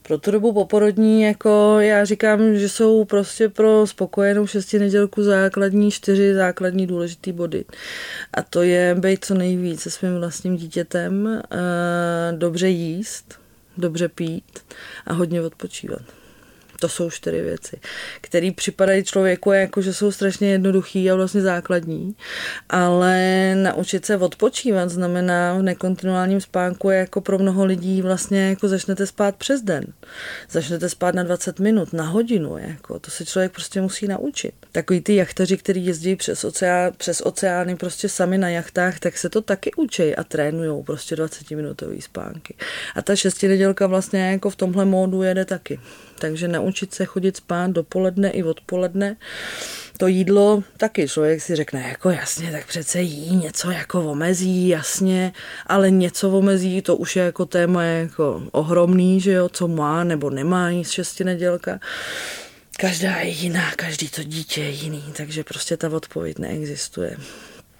pro 0.06 0.18
tu 0.18 0.30
dobu 0.30 0.52
poporodní, 0.52 1.22
jako 1.22 1.76
já 1.80 2.04
říkám, 2.04 2.56
že 2.56 2.68
jsou 2.68 3.04
prostě 3.04 3.48
pro 3.48 3.86
spokojenou 3.86 4.46
šesti 4.46 4.78
nedělku 4.78 5.22
základní 5.22 5.90
čtyři 5.90 6.34
základní 6.34 6.86
důležitý 6.86 7.32
body. 7.32 7.64
A 8.34 8.42
to 8.42 8.62
je 8.62 8.94
být 8.94 9.24
co 9.24 9.34
nejvíc 9.34 9.80
se 9.80 9.90
svým 9.90 10.18
vlastním 10.18 10.56
dítětem, 10.56 11.42
dobře 12.32 12.68
jíst, 12.68 13.38
dobře 13.76 14.08
pít 14.08 14.58
a 15.06 15.12
hodně 15.12 15.42
odpočívat. 15.42 16.02
To 16.80 16.88
jsou 16.88 17.10
čtyři 17.10 17.42
věci, 17.42 17.80
které 18.20 18.50
připadají 18.56 19.04
člověku 19.04 19.52
jako, 19.52 19.82
že 19.82 19.94
jsou 19.94 20.12
strašně 20.12 20.50
jednoduchý 20.50 21.10
a 21.10 21.14
vlastně 21.14 21.40
základní, 21.40 22.16
ale 22.68 23.54
naučit 23.54 24.06
se 24.06 24.16
odpočívat 24.16 24.90
znamená 24.90 25.54
v 25.54 25.62
nekontinuálním 25.62 26.40
spánku 26.40 26.90
je 26.90 26.98
jako 26.98 27.20
pro 27.20 27.38
mnoho 27.38 27.64
lidí 27.64 28.02
vlastně 28.02 28.48
jako 28.48 28.68
začnete 28.68 29.06
spát 29.06 29.36
přes 29.36 29.62
den. 29.62 29.84
Začnete 30.50 30.88
spát 30.88 31.14
na 31.14 31.22
20 31.22 31.60
minut, 31.60 31.92
na 31.92 32.04
hodinu, 32.04 32.58
jako 32.58 32.98
to 32.98 33.10
se 33.10 33.24
člověk 33.24 33.52
prostě 33.52 33.80
musí 33.80 34.08
naučit. 34.08 34.54
Takový 34.72 35.00
ty 35.00 35.16
jachtaři, 35.16 35.56
kteří 35.56 35.86
jezdí 35.86 36.16
přes, 36.16 36.44
oceán, 36.44 36.92
přes 36.96 37.20
oceány 37.20 37.76
prostě 37.76 38.08
sami 38.08 38.38
na 38.38 38.48
jachtách, 38.48 38.98
tak 38.98 39.18
se 39.18 39.28
to 39.28 39.42
taky 39.42 39.70
učí 39.76 40.16
a 40.16 40.24
trénují 40.24 40.84
prostě 40.84 41.16
20 41.16 41.50
minutový 41.50 42.02
spánky. 42.02 42.54
A 42.94 43.02
ta 43.02 43.16
šestinedělka 43.16 43.86
vlastně 43.86 44.30
jako 44.30 44.50
v 44.50 44.56
tomhle 44.56 44.84
módu 44.84 45.22
jede 45.22 45.44
taky. 45.44 45.80
Takže 46.18 46.48
naučit 46.48 46.65
se 46.94 47.04
chodit 47.04 47.36
spát 47.36 47.70
dopoledne 47.70 48.30
i 48.30 48.42
odpoledne. 48.42 49.16
To 49.98 50.06
jídlo 50.06 50.62
taky 50.76 51.08
člověk 51.08 51.40
si 51.40 51.56
řekne, 51.56 51.88
jako 51.88 52.10
jasně, 52.10 52.52
tak 52.52 52.66
přece 52.66 53.00
jí 53.00 53.36
něco 53.36 53.70
jako 53.70 54.10
omezí, 54.10 54.68
jasně, 54.68 55.32
ale 55.66 55.90
něco 55.90 56.30
omezí, 56.30 56.82
to 56.82 56.96
už 56.96 57.16
je 57.16 57.24
jako 57.24 57.46
téma 57.46 57.82
jako 57.82 58.42
ohromný, 58.52 59.20
že 59.20 59.32
jo, 59.32 59.48
co 59.48 59.68
má 59.68 60.04
nebo 60.04 60.30
nemá 60.30 60.70
jíst 60.70 60.90
šestinedělka. 60.90 61.80
Každá 62.78 63.16
je 63.16 63.28
jiná, 63.28 63.72
každý 63.76 64.08
to 64.08 64.22
dítě 64.22 64.60
je 64.60 64.70
jiný, 64.70 65.04
takže 65.16 65.44
prostě 65.44 65.76
ta 65.76 65.88
odpověď 65.88 66.38
neexistuje. 66.38 67.16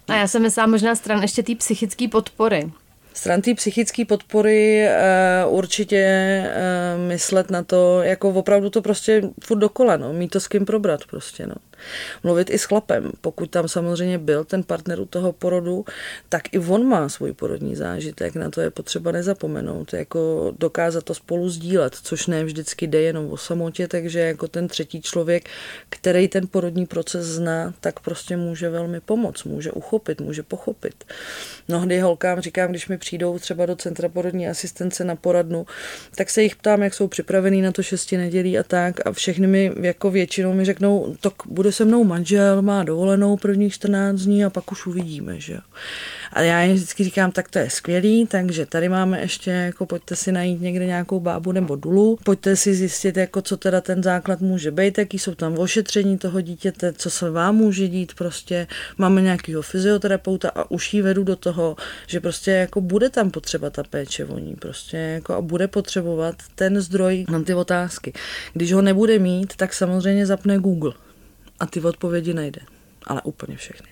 A 0.07 0.15
já 0.15 0.27
jsem 0.27 0.41
myslela 0.41 0.67
možná 0.67 0.95
stran 0.95 1.21
ještě 1.21 1.43
té 1.43 1.55
psychické 1.55 2.07
podpory. 2.07 2.71
Stran 3.17 3.41
té 3.41 3.53
psychické 3.53 4.05
podpory 4.05 4.87
uh, 5.47 5.57
určitě 5.57 6.43
uh, 6.45 7.07
myslet 7.07 7.51
na 7.51 7.63
to, 7.63 8.01
jako 8.01 8.29
opravdu 8.29 8.69
to 8.69 8.81
prostě 8.81 9.21
furt 9.43 9.57
dokola, 9.59 9.97
no, 9.97 10.13
mít 10.13 10.27
to 10.27 10.39
s 10.39 10.47
kým 10.47 10.65
probrat 10.65 11.05
prostě, 11.09 11.47
no 11.47 11.55
mluvit 12.23 12.49
i 12.49 12.57
s 12.57 12.63
chlapem. 12.63 13.11
Pokud 13.21 13.49
tam 13.49 13.67
samozřejmě 13.67 14.17
byl 14.17 14.43
ten 14.43 14.63
partner 14.63 14.99
u 14.99 15.05
toho 15.05 15.33
porodu, 15.33 15.85
tak 16.29 16.53
i 16.53 16.59
on 16.59 16.85
má 16.85 17.09
svůj 17.09 17.33
porodní 17.33 17.75
zážitek, 17.75 18.35
na 18.35 18.49
to 18.49 18.61
je 18.61 18.69
potřeba 18.69 19.11
nezapomenout, 19.11 19.93
jako 19.93 20.53
dokázat 20.59 21.03
to 21.03 21.13
spolu 21.13 21.49
sdílet, 21.49 21.95
což 22.03 22.27
ne 22.27 22.43
vždycky 22.43 22.87
jde 22.87 23.01
jenom 23.01 23.31
o 23.31 23.37
samotě, 23.37 23.87
takže 23.87 24.19
jako 24.19 24.47
ten 24.47 24.67
třetí 24.67 25.01
člověk, 25.01 25.49
který 25.89 26.27
ten 26.27 26.47
porodní 26.47 26.85
proces 26.85 27.25
zná, 27.25 27.73
tak 27.79 27.99
prostě 27.99 28.37
může 28.37 28.69
velmi 28.69 28.99
pomoct, 28.99 29.43
může 29.43 29.71
uchopit, 29.71 30.21
může 30.21 30.43
pochopit. 30.43 31.03
Mnohdy 31.67 31.99
holkám 31.99 32.41
říkám, 32.41 32.69
když 32.69 32.87
mi 32.87 32.97
přijdou 32.97 33.39
třeba 33.39 33.65
do 33.65 33.75
centra 33.75 34.09
porodní 34.09 34.47
asistence 34.47 35.03
na 35.03 35.15
poradnu, 35.15 35.65
tak 36.15 36.29
se 36.29 36.43
jich 36.43 36.55
ptám, 36.55 36.83
jak 36.83 36.93
jsou 36.93 37.07
připravený 37.07 37.61
na 37.61 37.71
to 37.71 37.83
šesti 37.83 38.17
nedělí 38.17 38.59
a 38.59 38.63
tak 38.63 39.07
a 39.07 39.11
všechny 39.11 39.47
mi 39.47 39.71
jako 39.81 40.11
většinou 40.11 40.53
mi 40.53 40.65
řeknou, 40.65 41.15
tak 41.21 41.33
bude 41.45 41.66
bude 41.67 41.73
se 41.73 41.85
mnou 41.85 42.03
manžel, 42.03 42.61
má 42.61 42.83
dovolenou 42.83 43.37
prvních 43.37 43.73
14 43.73 44.19
dní 44.19 44.45
a 44.45 44.49
pak 44.49 44.71
už 44.71 44.85
uvidíme, 44.85 45.39
že 45.39 45.53
jo. 45.53 45.59
A 46.33 46.41
já 46.41 46.61
jim 46.61 46.75
vždycky 46.75 47.03
říkám, 47.03 47.31
tak 47.31 47.49
to 47.49 47.59
je 47.59 47.69
skvělý, 47.69 48.27
takže 48.27 48.65
tady 48.65 48.89
máme 48.89 49.21
ještě, 49.21 49.51
jako 49.51 49.85
pojďte 49.85 50.15
si 50.15 50.31
najít 50.31 50.61
někde 50.61 50.85
nějakou 50.85 51.19
bábu 51.19 51.51
nebo 51.51 51.75
dulu, 51.75 52.17
pojďte 52.23 52.55
si 52.55 52.73
zjistit, 52.73 53.17
jako 53.17 53.41
co 53.41 53.57
teda 53.57 53.81
ten 53.81 54.03
základ 54.03 54.41
může 54.41 54.71
být, 54.71 54.97
jaký 54.97 55.19
jsou 55.19 55.35
tam 55.35 55.59
ošetření 55.59 56.17
toho 56.17 56.41
dítěte, 56.41 56.93
co 56.93 57.09
se 57.09 57.29
vám 57.29 57.55
může 57.55 57.87
dít, 57.87 58.13
prostě 58.13 58.67
máme 58.97 59.21
nějakého 59.21 59.61
fyzioterapeuta 59.61 60.49
a 60.55 60.71
už 60.71 60.93
jí 60.93 61.01
vedu 61.01 61.23
do 61.23 61.35
toho, 61.35 61.75
že 62.07 62.19
prostě 62.19 62.51
jako 62.51 62.81
bude 62.81 63.09
tam 63.09 63.31
potřeba 63.31 63.69
ta 63.69 63.83
péče 63.83 64.25
o 64.25 64.39
ní, 64.39 64.55
prostě 64.55 64.97
jako 64.97 65.33
a 65.33 65.41
bude 65.41 65.67
potřebovat 65.67 66.35
ten 66.55 66.81
zdroj 66.81 67.25
na 67.29 67.43
ty 67.43 67.53
otázky. 67.53 68.13
Když 68.53 68.73
ho 68.73 68.81
nebude 68.81 69.19
mít, 69.19 69.55
tak 69.55 69.73
samozřejmě 69.73 70.25
zapne 70.25 70.57
Google 70.57 71.06
a 71.59 71.65
ty 71.65 71.81
odpovědi 71.81 72.33
najde. 72.33 72.61
Ale 73.07 73.21
úplně 73.23 73.57
všechny. 73.57 73.87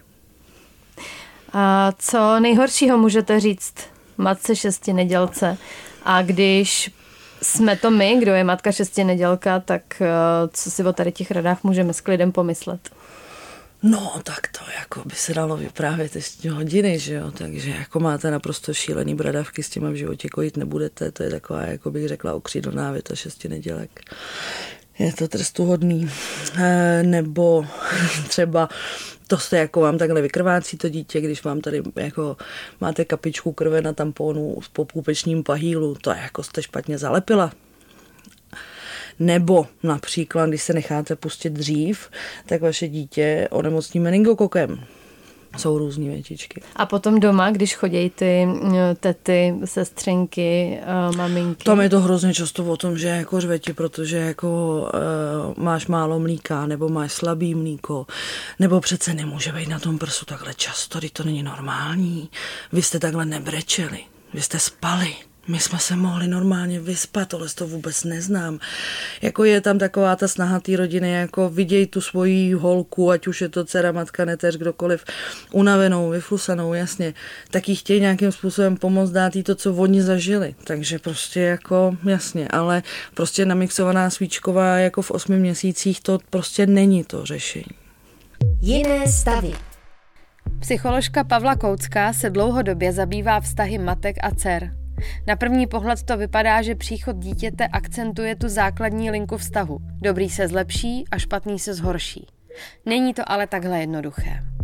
A 1.53 1.91
co 1.99 2.39
nejhoršího 2.39 2.97
můžete 2.97 3.39
říct 3.39 3.73
matce 4.17 4.55
šesti 4.55 4.93
nedělce? 4.93 5.57
A 6.03 6.21
když 6.21 6.91
jsme 7.41 7.75
to 7.75 7.91
my, 7.91 8.17
kdo 8.19 8.33
je 8.33 8.43
matka 8.43 8.71
šesti 8.71 9.03
nedělka, 9.03 9.59
tak 9.59 10.01
eh, 10.01 10.07
co 10.53 10.71
si 10.71 10.83
o 10.83 10.93
tady 10.93 11.11
těch 11.11 11.31
radách 11.31 11.63
můžeme 11.63 11.93
s 11.93 12.01
klidem 12.01 12.31
pomyslet? 12.31 12.89
No, 13.83 14.21
tak 14.23 14.47
to 14.47 14.59
jako 14.79 15.01
by 15.05 15.15
se 15.15 15.33
dalo 15.33 15.57
vyprávět 15.57 16.15
ještě 16.15 16.51
hodiny, 16.51 16.99
že 16.99 17.13
jo, 17.13 17.31
takže 17.31 17.69
jako 17.69 17.99
máte 17.99 18.31
naprosto 18.31 18.73
šílený 18.73 19.15
bradavky, 19.15 19.63
s 19.63 19.69
těma 19.69 19.89
v 19.89 19.95
životě 19.95 20.29
kojit 20.29 20.57
nebudete, 20.57 21.11
to 21.11 21.23
je 21.23 21.29
taková, 21.29 21.61
jako 21.61 21.91
bych 21.91 22.07
řekla, 22.07 22.33
okřídlná 22.33 22.91
věta 22.91 23.15
šesti 23.15 23.49
nedělek 23.49 24.01
je 24.99 25.13
to 25.13 25.27
trestuhodný. 25.27 26.09
E, 26.57 27.03
nebo 27.03 27.65
třeba 28.27 28.69
to 29.27 29.37
se 29.37 29.57
jako 29.57 29.81
vám 29.81 29.97
takhle 29.97 30.21
vykrvácí 30.21 30.77
to 30.77 30.89
dítě, 30.89 31.21
když 31.21 31.43
vám 31.43 31.61
tady 31.61 31.83
jako 31.95 32.37
máte 32.81 33.05
kapičku 33.05 33.51
krve 33.51 33.81
na 33.81 33.93
tamponu 33.93 34.57
s 34.61 34.67
popůpečním 34.67 35.43
pahýlu, 35.43 35.95
to 35.95 36.11
je 36.11 36.17
jako 36.17 36.43
jste 36.43 36.63
špatně 36.63 36.97
zalepila. 36.97 37.51
Nebo 39.19 39.67
například, 39.83 40.49
když 40.49 40.63
se 40.63 40.73
necháte 40.73 41.15
pustit 41.15 41.49
dřív, 41.49 42.09
tak 42.45 42.61
vaše 42.61 42.87
dítě 42.87 43.47
onemocní 43.51 43.99
meningokokem 43.99 44.85
jsou 45.57 45.77
různé 45.77 46.05
větičky. 46.05 46.61
A 46.75 46.85
potom 46.85 47.19
doma, 47.19 47.51
když 47.51 47.75
chodí 47.75 48.09
ty 48.09 48.47
eh, 48.75 48.95
tety, 48.99 49.53
sestřenky, 49.65 50.79
eh, 50.81 51.17
maminky? 51.17 51.63
Tam 51.63 51.81
je 51.81 51.89
to 51.89 51.99
hrozně 51.99 52.33
často 52.33 52.65
o 52.65 52.77
tom, 52.77 52.97
že 52.97 53.07
jako 53.07 53.41
řveti, 53.41 53.73
protože 53.73 54.17
jako 54.17 54.81
uh, 55.57 55.63
máš 55.63 55.87
málo 55.87 56.19
mlíka, 56.19 56.65
nebo 56.65 56.89
máš 56.89 57.13
slabý 57.13 57.55
mlíko, 57.55 58.07
nebo 58.59 58.81
přece 58.81 59.13
nemůže 59.13 59.51
být 59.51 59.69
na 59.69 59.79
tom 59.79 59.97
prsu 59.97 60.25
takhle 60.25 60.53
často, 60.53 60.99
to 61.13 61.23
není 61.23 61.43
normální. 61.43 62.29
Vy 62.71 62.81
jste 62.81 62.99
takhle 62.99 63.25
nebrečeli, 63.25 63.99
vy 64.33 64.41
jste 64.41 64.59
spali, 64.59 65.15
my 65.47 65.59
jsme 65.59 65.79
se 65.79 65.95
mohli 65.95 66.27
normálně 66.27 66.79
vyspat, 66.79 67.27
tohle 67.27 67.47
to 67.55 67.67
vůbec 67.67 68.03
neznám. 68.03 68.59
Jako 69.21 69.43
je 69.43 69.61
tam 69.61 69.79
taková 69.79 70.15
ta 70.15 70.27
snaha 70.27 70.59
té 70.59 70.75
rodiny, 70.77 71.11
jako 71.11 71.49
viděj 71.49 71.87
tu 71.87 72.01
svoji 72.01 72.53
holku, 72.53 73.11
ať 73.11 73.27
už 73.27 73.41
je 73.41 73.49
to 73.49 73.65
dcera, 73.65 73.91
matka, 73.91 74.25
neteř, 74.25 74.57
kdokoliv, 74.57 75.05
unavenou, 75.51 76.09
vyflusanou, 76.09 76.73
jasně, 76.73 77.13
tak 77.51 77.69
jí 77.69 77.75
chtějí 77.75 78.01
nějakým 78.01 78.31
způsobem 78.31 78.77
pomoct 78.77 79.11
dát 79.11 79.35
jí 79.35 79.43
to, 79.43 79.55
co 79.55 79.73
oni 79.73 80.01
zažili. 80.01 80.55
Takže 80.63 80.99
prostě 80.99 81.39
jako, 81.39 81.97
jasně, 82.05 82.47
ale 82.47 82.83
prostě 83.13 83.45
namixovaná 83.45 84.09
svíčková 84.09 84.77
jako 84.77 85.01
v 85.01 85.11
osmi 85.11 85.37
měsících, 85.37 86.01
to 86.01 86.19
prostě 86.29 86.67
není 86.67 87.03
to 87.03 87.25
řešení. 87.25 87.65
Jiné 88.61 89.07
stavy. 89.07 89.53
Psycholožka 90.59 91.23
Pavla 91.23 91.55
Koucká 91.55 92.13
se 92.13 92.29
dlouhodobě 92.29 92.93
zabývá 92.93 93.39
vztahy 93.39 93.77
matek 93.77 94.15
a 94.23 94.31
dcer. 94.31 94.84
Na 95.27 95.35
první 95.35 95.67
pohled 95.67 96.03
to 96.03 96.17
vypadá, 96.17 96.61
že 96.61 96.75
příchod 96.75 97.15
dítěte 97.15 97.67
akcentuje 97.67 98.35
tu 98.35 98.49
základní 98.49 99.11
linku 99.11 99.37
vztahu. 99.37 99.77
Dobrý 100.01 100.29
se 100.29 100.47
zlepší 100.47 101.05
a 101.11 101.17
špatný 101.17 101.59
se 101.59 101.73
zhorší. 101.73 102.27
Není 102.85 103.13
to 103.13 103.31
ale 103.31 103.47
takhle 103.47 103.79
jednoduché 103.79 104.54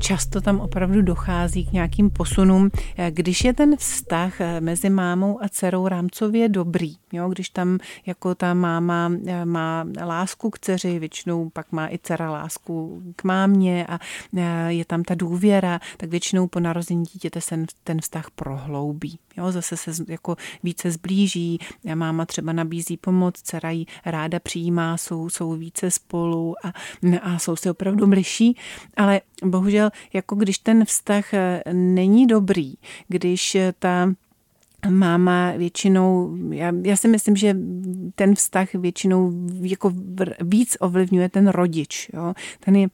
často 0.00 0.40
tam 0.40 0.60
opravdu 0.60 1.02
dochází 1.02 1.66
k 1.66 1.72
nějakým 1.72 2.10
posunům. 2.10 2.70
Když 3.10 3.44
je 3.44 3.52
ten 3.52 3.76
vztah 3.76 4.32
mezi 4.60 4.90
mámou 4.90 5.42
a 5.42 5.48
dcerou 5.48 5.88
rámcově 5.88 6.48
dobrý, 6.48 6.96
jo, 7.12 7.28
když 7.28 7.48
tam 7.48 7.78
jako 8.06 8.34
ta 8.34 8.54
máma 8.54 9.12
eh, 9.26 9.44
má 9.44 9.86
lásku 10.04 10.50
k 10.50 10.58
dceři, 10.58 10.98
většinou 10.98 11.50
pak 11.50 11.72
má 11.72 11.88
i 11.88 11.98
dcera 12.02 12.30
lásku 12.30 13.02
k 13.16 13.24
mámě 13.24 13.86
a 13.86 13.98
eh, 14.36 14.72
je 14.72 14.84
tam 14.84 15.02
ta 15.02 15.14
důvěra, 15.14 15.80
tak 15.96 16.10
většinou 16.10 16.46
po 16.46 16.60
narození 16.60 17.04
dítěte 17.04 17.40
se 17.40 17.64
ten 17.84 18.00
vztah 18.00 18.30
prohloubí. 18.30 19.18
Jo, 19.36 19.52
zase 19.52 19.76
se 19.76 19.90
jako 20.08 20.36
více 20.62 20.90
zblíží, 20.90 21.58
máma 21.94 22.26
třeba 22.26 22.52
nabízí 22.52 22.96
pomoc, 22.96 23.34
dcera 23.42 23.70
ji 23.70 23.86
ráda 24.04 24.40
přijímá, 24.40 24.96
jsou, 24.96 25.28
jsou 25.28 25.52
více 25.52 25.90
spolu 25.90 26.54
a, 26.64 26.72
a 27.22 27.38
jsou 27.38 27.56
si 27.56 27.70
opravdu 27.70 28.06
bližší, 28.06 28.56
ale 28.96 29.20
bohužel 29.44 29.85
jako 30.12 30.34
když 30.34 30.58
ten 30.58 30.84
vztah 30.84 31.34
eh, 31.34 31.62
není 31.72 32.26
dobrý, 32.26 32.74
když 33.08 33.56
ta 33.78 34.12
máma 34.88 35.52
většinou, 35.56 36.36
já, 36.50 36.72
já 36.82 36.96
si 36.96 37.08
myslím, 37.08 37.36
že 37.36 37.56
ten 38.14 38.34
vztah 38.34 38.74
většinou 38.74 39.32
jako 39.60 39.92
víc 40.40 40.76
ovlivňuje 40.80 41.28
ten 41.28 41.48
rodič. 41.48 42.10
Jo? 42.14 42.34
Ten 42.60 42.76
je 42.76 42.88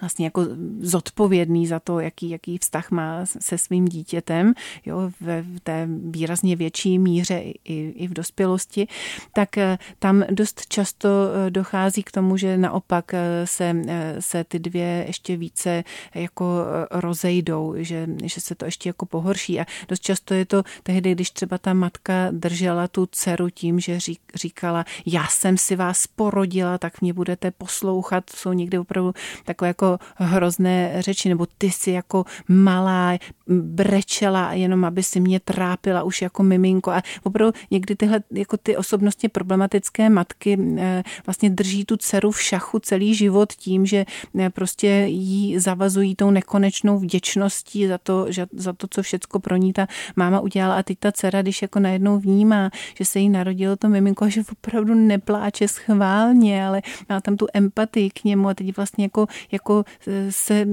vlastně 0.00 0.26
jako 0.26 0.46
zodpovědný 0.80 1.66
za 1.66 1.80
to, 1.80 2.00
jaký, 2.00 2.30
jaký 2.30 2.58
vztah 2.58 2.90
má 2.90 3.26
se 3.26 3.58
svým 3.58 3.84
dítětem, 3.84 4.54
jo, 4.86 5.10
v, 5.20 5.44
té 5.62 5.88
výrazně 6.04 6.56
větší 6.56 6.98
míře 6.98 7.42
i, 7.64 7.94
i 7.96 8.08
v 8.08 8.12
dospělosti, 8.12 8.88
tak 9.32 9.58
eh, 9.58 9.78
tam 9.98 10.24
dost 10.30 10.66
často 10.68 11.08
eh, 11.08 11.50
dochází 11.50 12.02
k 12.02 12.10
tomu, 12.10 12.36
že 12.36 12.58
naopak 12.58 13.14
eh, 13.14 13.46
se, 13.46 13.76
se 14.20 14.44
ty 14.44 14.58
dvě 14.58 15.04
ještě 15.06 15.36
více 15.36 15.84
jako 16.14 16.64
rozejdou, 16.90 17.74
že, 17.76 18.06
že 18.24 18.40
se 18.40 18.54
to 18.54 18.64
ještě 18.64 18.88
jako 18.88 19.06
pohorší. 19.06 19.60
A 19.60 19.66
dost 19.88 20.00
často 20.00 20.34
je 20.34 20.46
to 20.46 20.62
tehdy, 20.82 21.12
když 21.12 21.30
třeba 21.30 21.58
ta 21.58 21.74
matka 21.74 22.28
držela 22.30 22.88
tu 22.88 23.06
dceru 23.06 23.50
tím, 23.50 23.80
že 23.80 24.00
řík, 24.00 24.20
říkala, 24.34 24.84
já 25.06 25.26
jsem 25.26 25.58
si 25.58 25.76
vás 25.76 26.06
porodila, 26.06 26.78
tak 26.78 27.00
mě 27.00 27.12
budete 27.12 27.50
poslouchat, 27.50 28.30
jsou 28.30 28.52
někdy 28.52 28.78
opravdu 28.78 29.14
takové 29.44 29.68
jako 29.68 29.83
jako 29.84 29.98
hrozné 30.16 31.02
řeči, 31.02 31.28
nebo 31.28 31.46
ty 31.58 31.70
si 31.70 31.90
jako 31.90 32.24
malá 32.48 33.18
brečela, 33.48 34.52
jenom 34.52 34.84
aby 34.84 35.02
si 35.02 35.20
mě 35.20 35.40
trápila 35.40 36.02
už 36.02 36.22
jako 36.22 36.42
miminko. 36.42 36.90
A 36.90 37.02
opravdu 37.22 37.52
někdy 37.70 37.96
tyhle 37.96 38.20
jako 38.30 38.56
ty 38.56 38.76
osobnostně 38.76 39.28
problematické 39.28 40.10
matky 40.10 40.58
eh, 40.78 41.02
vlastně 41.26 41.50
drží 41.50 41.84
tu 41.84 41.96
dceru 41.96 42.30
v 42.30 42.42
šachu 42.42 42.78
celý 42.78 43.14
život 43.14 43.52
tím, 43.52 43.86
že 43.86 44.04
eh, 44.38 44.50
prostě 44.50 44.88
jí 45.08 45.58
zavazují 45.58 46.14
tou 46.14 46.30
nekonečnou 46.30 46.98
vděčností 46.98 47.86
za 47.86 47.98
to, 47.98 48.32
že, 48.32 48.46
za 48.52 48.72
to, 48.72 48.86
co 48.90 49.02
všecko 49.02 49.40
pro 49.40 49.56
ní 49.56 49.72
ta 49.72 49.86
máma 50.16 50.40
udělala. 50.40 50.76
A 50.76 50.82
teď 50.82 50.98
ta 50.98 51.12
dcera, 51.12 51.42
když 51.42 51.62
jako 51.62 51.78
najednou 51.78 52.18
vnímá, 52.18 52.70
že 52.98 53.04
se 53.04 53.18
jí 53.18 53.28
narodilo 53.28 53.76
to 53.76 53.88
miminko, 53.88 54.28
že 54.28 54.42
opravdu 54.52 54.94
nepláče 54.94 55.68
schválně, 55.68 56.66
ale 56.66 56.82
má 57.08 57.20
tam 57.20 57.36
tu 57.36 57.46
empatii 57.54 58.10
k 58.10 58.24
němu 58.24 58.48
a 58.48 58.54
teď 58.54 58.76
vlastně 58.76 59.04
jako, 59.04 59.26
jako 59.52 59.73
jako 59.76 59.84
se 60.30 60.66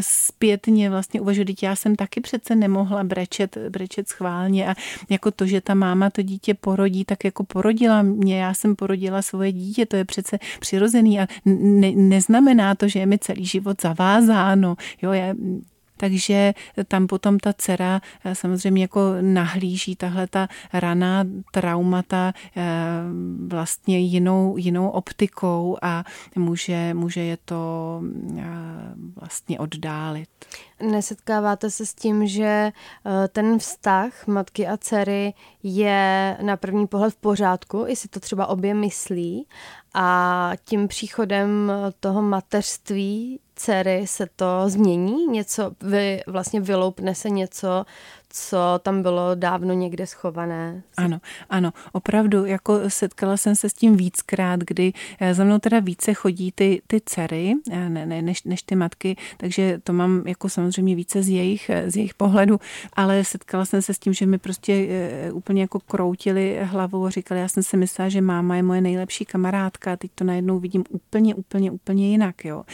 zpětně 0.00 0.90
vlastně 0.90 1.20
uvažuji, 1.20 1.46
já 1.62 1.76
jsem 1.76 1.96
taky 1.96 2.20
přece 2.20 2.54
nemohla 2.54 3.04
brečet, 3.04 3.58
brečet 3.68 4.08
schválně 4.08 4.68
a 4.68 4.74
jako 5.10 5.30
to, 5.30 5.46
že 5.46 5.60
ta 5.60 5.74
máma 5.74 6.10
to 6.10 6.22
dítě 6.22 6.54
porodí, 6.54 7.04
tak 7.04 7.24
jako 7.24 7.44
porodila 7.44 8.02
mě, 8.02 8.40
já 8.40 8.54
jsem 8.54 8.76
porodila 8.76 9.22
svoje 9.22 9.52
dítě, 9.52 9.86
to 9.86 9.96
je 9.96 10.04
přece 10.04 10.38
přirozený 10.60 11.20
a 11.20 11.26
ne, 11.44 11.92
neznamená 11.92 12.74
to, 12.74 12.88
že 12.88 12.98
je 12.98 13.06
mi 13.06 13.18
celý 13.18 13.44
život 13.44 13.82
zavázáno. 13.82 14.76
Jo, 15.02 15.12
já 15.12 15.34
takže 16.02 16.54
tam 16.88 17.06
potom 17.06 17.38
ta 17.38 17.52
dcera 17.52 18.00
eh, 18.24 18.34
samozřejmě 18.34 18.82
jako 18.82 19.00
nahlíží 19.20 19.96
tahle 19.96 20.26
ta 20.26 20.48
raná 20.72 21.24
traumata 21.50 22.32
eh, 22.56 22.62
vlastně 23.46 23.98
jinou, 23.98 24.56
jinou 24.56 24.88
optikou 24.88 25.78
a 25.82 26.04
může, 26.36 26.94
může 26.94 27.20
je 27.20 27.36
to 27.44 28.02
eh, 28.38 28.42
vlastně 29.20 29.58
oddálit. 29.58 30.28
Nesetkáváte 30.80 31.70
se 31.70 31.86
s 31.86 31.94
tím, 31.94 32.26
že 32.26 32.72
ten 33.28 33.58
vztah 33.58 34.26
matky 34.26 34.66
a 34.66 34.76
dcery 34.76 35.34
je 35.62 36.36
na 36.42 36.56
první 36.56 36.86
pohled 36.86 37.14
v 37.14 37.16
pořádku, 37.16 37.84
jestli 37.86 38.08
to 38.08 38.20
třeba 38.20 38.46
obě 38.46 38.74
myslí 38.74 39.46
a 39.94 40.50
tím 40.64 40.88
příchodem 40.88 41.72
toho 42.00 42.22
mateřství 42.22 43.40
dcery 43.62 44.06
se 44.06 44.26
to 44.36 44.46
změní, 44.66 45.26
něco, 45.26 45.72
vy, 45.80 46.22
vlastně 46.26 46.60
vyloupne 46.60 47.14
se 47.14 47.30
něco, 47.30 47.84
co 48.32 48.58
tam 48.82 49.02
bylo 49.02 49.34
dávno 49.34 49.74
někde 49.74 50.06
schované. 50.06 50.82
Ano, 50.96 51.20
ano, 51.50 51.72
opravdu, 51.92 52.44
jako 52.44 52.80
setkala 52.88 53.36
jsem 53.36 53.56
se 53.56 53.68
s 53.68 53.72
tím 53.74 53.96
víckrát, 53.96 54.60
kdy 54.60 54.92
eh, 55.20 55.34
za 55.34 55.44
mnou 55.44 55.58
teda 55.58 55.80
více 55.80 56.14
chodí 56.14 56.52
ty, 56.52 56.82
ty 56.86 57.00
dcery, 57.06 57.54
eh, 57.70 57.88
ne, 57.88 58.06
ne, 58.06 58.22
než, 58.22 58.42
než 58.42 58.62
ty 58.62 58.76
matky, 58.76 59.16
takže 59.36 59.80
to 59.84 59.92
mám 59.92 60.22
jako 60.26 60.48
samozřejmě 60.48 60.96
více 60.96 61.22
z 61.22 61.28
jejich, 61.28 61.70
eh, 61.70 61.90
z 61.90 61.96
jejich 61.96 62.14
pohledu, 62.14 62.60
ale 62.92 63.24
setkala 63.24 63.64
jsem 63.64 63.82
se 63.82 63.94
s 63.94 63.98
tím, 63.98 64.12
že 64.14 64.26
mi 64.26 64.38
prostě 64.38 64.88
úplně 65.32 65.60
jako 65.60 65.80
kroutili 65.80 66.58
hlavou 66.62 67.06
a 67.06 67.10
říkali, 67.10 67.40
já 67.40 67.48
jsem 67.48 67.62
si 67.62 67.76
myslela, 67.76 68.08
že 68.08 68.20
máma 68.20 68.56
je 68.56 68.62
moje 68.62 68.80
nejlepší 68.80 69.24
kamarádka, 69.24 69.96
teď 69.96 70.10
to 70.14 70.24
najednou 70.24 70.58
vidím 70.58 70.84
úplně, 70.90 71.34
úplně, 71.34 71.70
úplně 71.70 72.08
jinak, 72.08 72.44
jo. 72.44 72.64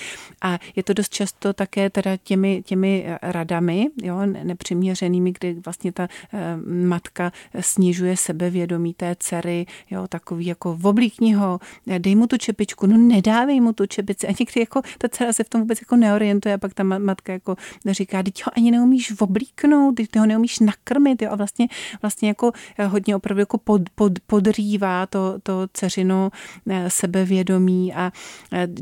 A 0.43 0.59
je 0.77 0.83
to 0.83 0.93
dost 0.93 1.12
často 1.12 1.53
také 1.53 1.91
teda 1.91 2.17
těmi, 2.17 2.62
těmi 2.62 3.07
radami, 3.23 3.88
jo, 4.03 4.21
nepřiměřenými, 4.27 5.33
kdy 5.33 5.48
kdy 5.52 5.61
vlastně 5.64 5.93
ta 5.93 6.09
eh, 6.33 6.57
matka 6.67 7.33
snižuje 7.61 8.17
sebevědomí 8.17 8.95
té 8.95 9.17
dcery, 9.19 9.67
jo, 9.90 10.07
takový 10.09 10.47
jako 10.47 10.78
oblíkni 10.83 11.33
ho, 11.35 11.61
dej 11.99 12.17
mu 12.17 12.26
tu 12.26 12.37
čepičku, 12.37 12.87
no 12.87 12.97
nedávej 12.97 13.61
mu 13.61 13.73
tu 13.73 13.87
čepici. 13.87 14.26
A 14.26 14.31
někdy 14.31 14.61
jako 14.61 14.83
ta 14.99 15.09
dcera 15.09 15.33
se 15.33 15.45
v 15.45 15.49
tom 15.49 15.61
vůbec 15.61 15.81
jako 15.81 15.97
neorientuje 15.97 16.55
a 16.55 16.59
pak 16.59 16.75
ta 16.75 16.83
matka 16.83 17.33
jako 17.33 17.57
říká, 17.90 18.23
teď 18.23 18.47
ho 18.47 18.52
ani 18.57 18.71
neumíš 18.71 19.21
oblíknout, 19.21 19.95
teď 19.95 20.17
ho 20.19 20.26
neumíš 20.26 20.59
nakrmit, 20.59 21.23
jo, 21.23 21.31
a 21.31 21.37
vlastně, 21.37 21.69
vlastně 22.02 22.28
jako 22.28 22.52
eh, 22.78 22.87
hodně 22.87 23.17
opravdu 23.17 23.40
jako 23.40 23.59
pod, 23.59 23.83
pod, 23.95 24.12
podrývá 24.26 25.07
to, 25.07 25.38
to 25.43 25.67
dceřino 25.73 26.31
eh, 26.69 26.90
sebevědomí. 26.90 27.95
A 27.95 28.12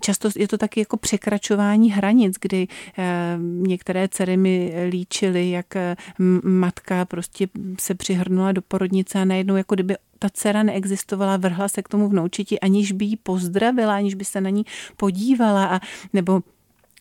často 0.01 0.29
je 0.37 0.49
to 0.49 0.59
taky 0.59 0.81
jako 0.81 0.97
překračování 0.97 1.91
hranic, 1.91 2.37
kdy 2.41 2.69
některé 3.61 4.09
dcery 4.09 4.37
mi 4.37 4.75
líčily, 4.91 5.51
jak 5.51 5.75
matka 6.57 7.05
prostě 7.05 7.49
se 7.81 7.95
přihrnula 7.95 8.53
do 8.53 8.63
porodnice 8.63 9.19
a 9.19 9.25
najednou 9.25 9.57
jako 9.57 9.75
kdyby 9.75 9.97
ta 10.19 10.29
dcera 10.33 10.63
neexistovala, 10.63 11.37
vrhla 11.37 11.69
se 11.69 11.83
k 11.83 11.89
tomu 11.89 12.09
vnoučiti, 12.09 12.61
aniž 12.61 12.93
by 12.93 13.05
ji 13.05 13.17
pozdravila, 13.17 13.95
aniž 13.95 14.15
by 14.15 14.25
se 14.25 14.41
na 14.41 14.51
ní 14.51 14.65
podívala 14.97 15.67
a 15.67 15.81
nebo 16.13 16.43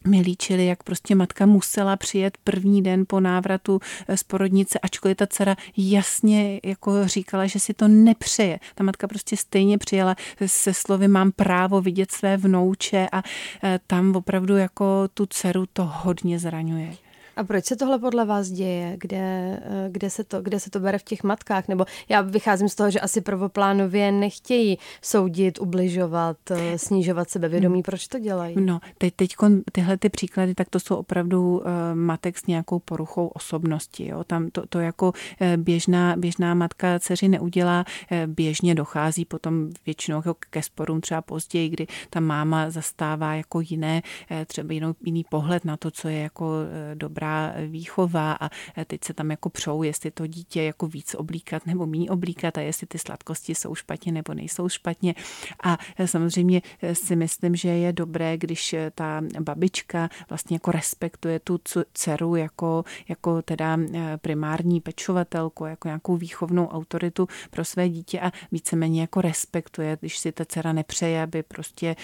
mi 0.07 0.21
líčili, 0.21 0.65
jak 0.65 0.83
prostě 0.83 1.15
matka 1.15 1.45
musela 1.45 1.95
přijet 1.95 2.37
první 2.43 2.83
den 2.83 3.03
po 3.07 3.19
návratu 3.19 3.79
z 4.15 4.23
porodnice, 4.23 4.79
ačkoliv 4.79 5.17
ta 5.17 5.27
dcera 5.27 5.55
jasně 5.77 6.59
jako 6.63 7.07
říkala, 7.07 7.47
že 7.47 7.59
si 7.59 7.73
to 7.73 7.87
nepřeje. 7.87 8.59
Ta 8.75 8.83
matka 8.83 9.07
prostě 9.07 9.37
stejně 9.37 9.77
přijela 9.77 10.15
se 10.45 10.73
slovy 10.73 11.07
mám 11.07 11.31
právo 11.31 11.81
vidět 11.81 12.11
své 12.11 12.37
vnouče 12.37 13.07
a 13.11 13.23
e, 13.63 13.79
tam 13.87 14.15
opravdu 14.15 14.57
jako 14.57 15.07
tu 15.13 15.25
dceru 15.25 15.65
to 15.73 15.91
hodně 15.93 16.39
zraňuje. 16.39 17.04
A 17.35 17.43
proč 17.43 17.65
se 17.65 17.75
tohle 17.75 17.99
podle 17.99 18.25
vás 18.25 18.47
děje? 18.47 18.97
Kde, 18.99 19.17
eh, 19.17 19.89
kde, 19.91 20.09
se 20.09 20.23
to, 20.23 20.41
kde 20.41 20.59
se 20.59 20.69
to 20.69 20.79
bere 20.79 20.97
v 20.97 21.03
těch 21.03 21.23
matkách? 21.23 21.67
Nebo 21.67 21.85
já 22.09 22.21
vycházím 22.21 22.69
z 22.69 22.75
toho, 22.75 22.91
že 22.91 22.99
asi 22.99 23.21
prvoplánově 23.21 24.11
nechtějí 24.11 24.77
soudit, 25.01 25.59
ubližovat, 25.59 26.37
eh, 26.51 26.77
snižovat 26.77 27.29
sebevědomí. 27.29 27.81
Proč 27.83 28.07
to 28.07 28.19
dělají? 28.19 28.55
No, 28.59 28.79
teď, 28.97 29.13
teď 29.15 29.35
tyhle 29.71 29.97
ty 29.97 30.09
příklady, 30.09 30.55
tak 30.55 30.69
to 30.69 30.79
jsou 30.79 30.95
opravdu 30.95 31.57
uh, 31.57 31.63
matek 31.93 32.37
s 32.37 32.47
nějakou 32.47 32.79
poruchou 32.79 33.27
osobnosti. 33.27 34.07
Jo? 34.07 34.23
Tam 34.23 34.49
to, 34.49 34.67
to 34.67 34.79
jako 34.79 35.13
běžná, 35.57 36.15
běžná 36.17 36.53
matka 36.53 36.99
dceři 36.99 37.27
neudělá. 37.27 37.85
Běžně 38.27 38.75
dochází 38.75 39.25
potom 39.25 39.69
většinou 39.85 40.17
jako 40.17 40.35
ke 40.49 40.63
sporům 40.63 41.01
třeba 41.01 41.21
později, 41.21 41.69
kdy 41.69 41.87
ta 42.09 42.19
máma 42.19 42.69
zastává 42.69 43.33
jako 43.33 43.61
jiné, 43.61 44.01
třeba 44.45 44.73
jinou, 44.73 44.95
jiný 45.05 45.25
pohled 45.29 45.65
na 45.65 45.77
to, 45.77 45.91
co 45.91 46.07
je 46.07 46.19
jako 46.19 46.51
dobrá 46.93 47.24
dobrá 47.25 47.53
výchova 47.67 48.33
a 48.33 48.49
teď 48.87 49.03
se 49.03 49.13
tam 49.13 49.31
jako 49.31 49.49
přou, 49.49 49.83
jestli 49.83 50.11
to 50.11 50.27
dítě 50.27 50.63
jako 50.63 50.87
víc 50.87 51.15
oblíkat 51.15 51.65
nebo 51.65 51.85
méně 51.85 52.09
oblíkat 52.09 52.57
a 52.57 52.61
jestli 52.61 52.87
ty 52.87 52.97
sladkosti 52.97 53.55
jsou 53.55 53.75
špatně 53.75 54.11
nebo 54.11 54.33
nejsou 54.33 54.69
špatně. 54.69 55.15
A 55.63 55.77
samozřejmě 56.05 56.61
si 56.93 57.15
myslím, 57.15 57.55
že 57.55 57.69
je 57.69 57.93
dobré, 57.93 58.37
když 58.37 58.75
ta 58.95 59.21
babička 59.39 60.09
vlastně 60.29 60.55
jako 60.55 60.71
respektuje 60.71 61.39
tu 61.39 61.59
dceru 61.93 62.35
jako, 62.35 62.83
jako 63.09 63.41
teda 63.41 63.77
primární 64.21 64.81
pečovatelku, 64.81 65.65
jako 65.65 65.87
nějakou 65.87 66.17
výchovnou 66.17 66.67
autoritu 66.67 67.27
pro 67.49 67.65
své 67.65 67.89
dítě 67.89 68.19
a 68.19 68.31
víceméně 68.51 69.01
jako 69.01 69.21
respektuje, 69.21 69.97
když 69.99 70.17
si 70.17 70.31
ta 70.31 70.45
dcera 70.45 70.73
nepřeje, 70.73 71.23
aby 71.23 71.43
prostě 71.43 71.95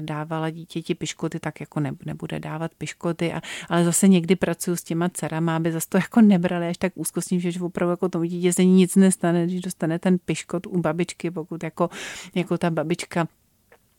dávala 0.00 0.50
dítěti 0.50 0.94
piškoty, 0.94 1.40
tak 1.40 1.60
jako 1.60 1.80
nebude 1.80 2.40
dávat 2.40 2.74
piškoty, 2.78 3.32
a, 3.32 3.40
ale 3.68 3.84
zase 3.84 4.08
někdy 4.08 4.36
pracuje 4.36 4.65
pracuju 4.66 4.76
s 4.76 4.82
těma 4.82 5.08
dcerama, 5.08 5.56
aby 5.56 5.72
zase 5.72 5.88
to 5.88 5.96
jako 5.96 6.20
nebrali 6.20 6.68
až 6.68 6.78
tak 6.78 6.92
úzkostně, 6.94 7.40
že 7.40 7.60
opravdu 7.60 7.90
jako 7.90 8.08
tomu 8.08 8.24
dítě 8.24 8.52
se 8.52 8.64
nic 8.64 8.96
nestane, 8.96 9.46
když 9.46 9.60
dostane 9.60 9.98
ten 9.98 10.18
piškot 10.18 10.66
u 10.66 10.80
babičky, 10.80 11.30
pokud 11.30 11.62
jako, 11.62 11.90
jako 12.34 12.58
ta 12.58 12.70
babička 12.70 13.28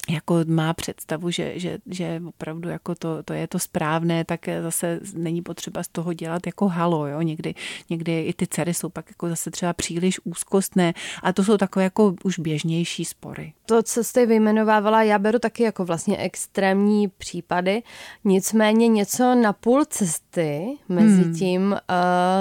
jako 0.10 0.40
má 0.48 0.74
představu, 0.74 1.32
že, 1.32 1.60
že, 1.60 1.78
že 1.86 2.22
opravdu 2.28 2.70
jako 2.70 2.96
to, 2.96 3.24
to 3.24 3.34
je 3.34 3.48
to 3.48 3.60
správné, 3.60 4.26
tak 4.26 4.46
zase 4.62 5.00
není 5.14 5.42
potřeba 5.42 5.84
z 5.84 5.88
toho 5.88 6.14
dělat 6.14 6.46
jako 6.46 6.68
halo, 6.68 7.08
jo? 7.08 7.22
Někdy, 7.22 7.56
někdy 7.90 8.22
i 8.22 8.34
ty 8.34 8.48
dcery 8.48 8.74
jsou 8.74 8.90
pak 8.90 9.06
jako 9.10 9.30
zase 9.30 9.52
třeba 9.52 9.74
příliš 9.74 10.20
úzkostné 10.24 10.94
a 11.24 11.34
to 11.34 11.44
jsou 11.44 11.58
takové 11.58 11.84
jako 11.84 12.16
už 12.24 12.40
běžnější 12.40 13.06
spory. 13.06 13.54
To, 13.66 13.84
co 13.84 14.04
jste 14.04 14.26
vyjmenovávala, 14.26 15.04
já 15.04 15.20
beru 15.20 15.40
taky 15.40 15.64
jako 15.64 15.86
vlastně 15.86 16.18
extrémní 16.18 17.08
případy, 17.08 17.84
nicméně 18.24 18.88
něco 18.88 19.36
na 19.36 19.54
půl 19.54 19.86
cesty 19.86 20.78
mezi 20.90 21.24
hmm. 21.24 21.34
tím 21.34 21.72
uh, 21.72 21.78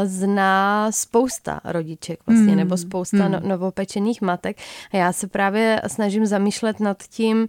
zná 0.05 0.93
spousta 0.93 1.61
rodiček 1.65 2.21
vlastně, 2.27 2.47
hmm. 2.47 2.57
nebo 2.57 2.77
spousta 2.77 3.25
hmm. 3.25 3.33
no, 3.33 3.41
novopečených 3.49 4.23
matek 4.23 4.57
a 4.93 4.97
já 4.97 5.13
se 5.13 5.27
právě 5.27 5.83
snažím 5.87 6.27
zamýšlet 6.27 6.81
nad 6.81 7.03
tím, 7.03 7.49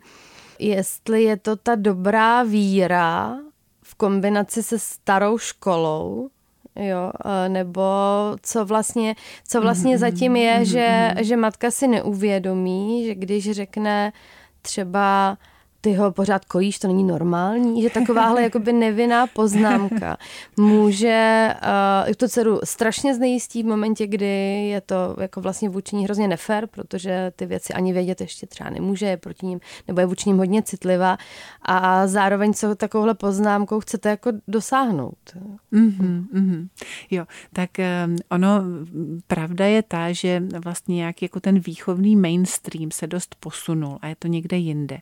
jestli 0.60 1.24
je 1.24 1.38
to 1.38 1.56
ta 1.56 1.76
dobrá 1.76 2.44
víra 2.44 3.38
v 3.84 3.96
kombinaci 3.96 4.64
se 4.64 4.80
starou 4.80 5.38
školou, 5.38 6.30
jo, 6.76 7.12
nebo 7.48 7.82
co 8.42 8.66
vlastně, 8.66 9.16
co 9.48 9.62
vlastně 9.62 9.96
mm-hmm. 9.96 10.00
zatím 10.00 10.36
je, 10.36 10.60
mm-hmm. 10.60 10.72
že, 10.72 11.14
že 11.24 11.38
matka 11.38 11.72
si 11.72 11.88
neuvědomí, 11.88 13.06
že 13.06 13.16
když 13.16 13.52
řekne 13.52 14.14
třeba 14.62 15.38
ty 15.88 15.94
ho 15.94 16.12
pořád 16.12 16.46
kojíš, 16.46 16.80
to 16.80 16.88
není 16.88 17.04
normální, 17.04 17.82
že 17.82 17.90
takováhle 17.90 18.44
jakoby 18.44 18.74
nevinná 18.74 19.28
poznámka 19.28 20.18
může 20.58 21.50
uh, 22.08 22.14
tu 22.14 22.28
dceru 22.28 22.60
strašně 22.64 23.16
znejistí 23.16 23.64
v 23.64 23.66
momentě, 23.66 24.08
kdy 24.08 24.26
je 24.70 24.82
to 24.82 25.16
jako 25.22 25.42
vlastně 25.42 25.70
vůči 25.70 25.96
ní 25.96 26.04
hrozně 26.04 26.28
nefér, 26.28 26.68
protože 26.68 27.32
ty 27.36 27.46
věci 27.46 27.74
ani 27.74 27.94
vědět 27.94 28.22
ještě 28.22 28.48
třeba 28.48 28.70
nemůže, 28.70 29.06
je 29.06 29.18
proti 29.18 29.46
ním, 29.46 29.60
nebo 29.88 30.00
je 30.00 30.06
vůči 30.06 30.30
ním 30.30 30.38
hodně 30.38 30.64
citlivá 30.64 31.18
a 31.62 32.08
zároveň 32.08 32.54
co 32.54 32.76
takovouhle 32.76 33.14
poznámkou 33.14 33.80
chcete 33.80 34.10
jako 34.10 34.32
dosáhnout. 34.48 35.18
Mm-hmm, 35.74 36.26
mm-hmm. 36.34 36.68
Jo, 37.12 37.26
tak 37.54 37.70
um, 38.08 38.16
ono, 38.30 38.64
pravda 39.28 39.66
je 39.66 39.84
ta, 39.84 40.12
že 40.12 40.44
vlastně 40.64 40.96
nějaký 40.96 41.26
jako 41.26 41.40
ten 41.40 41.60
výchovný 41.60 42.16
mainstream 42.16 42.92
se 42.92 43.08
dost 43.08 43.36
posunul 43.40 43.98
a 44.02 44.08
je 44.08 44.16
to 44.20 44.28
někde 44.28 44.58
jinde. 44.58 44.98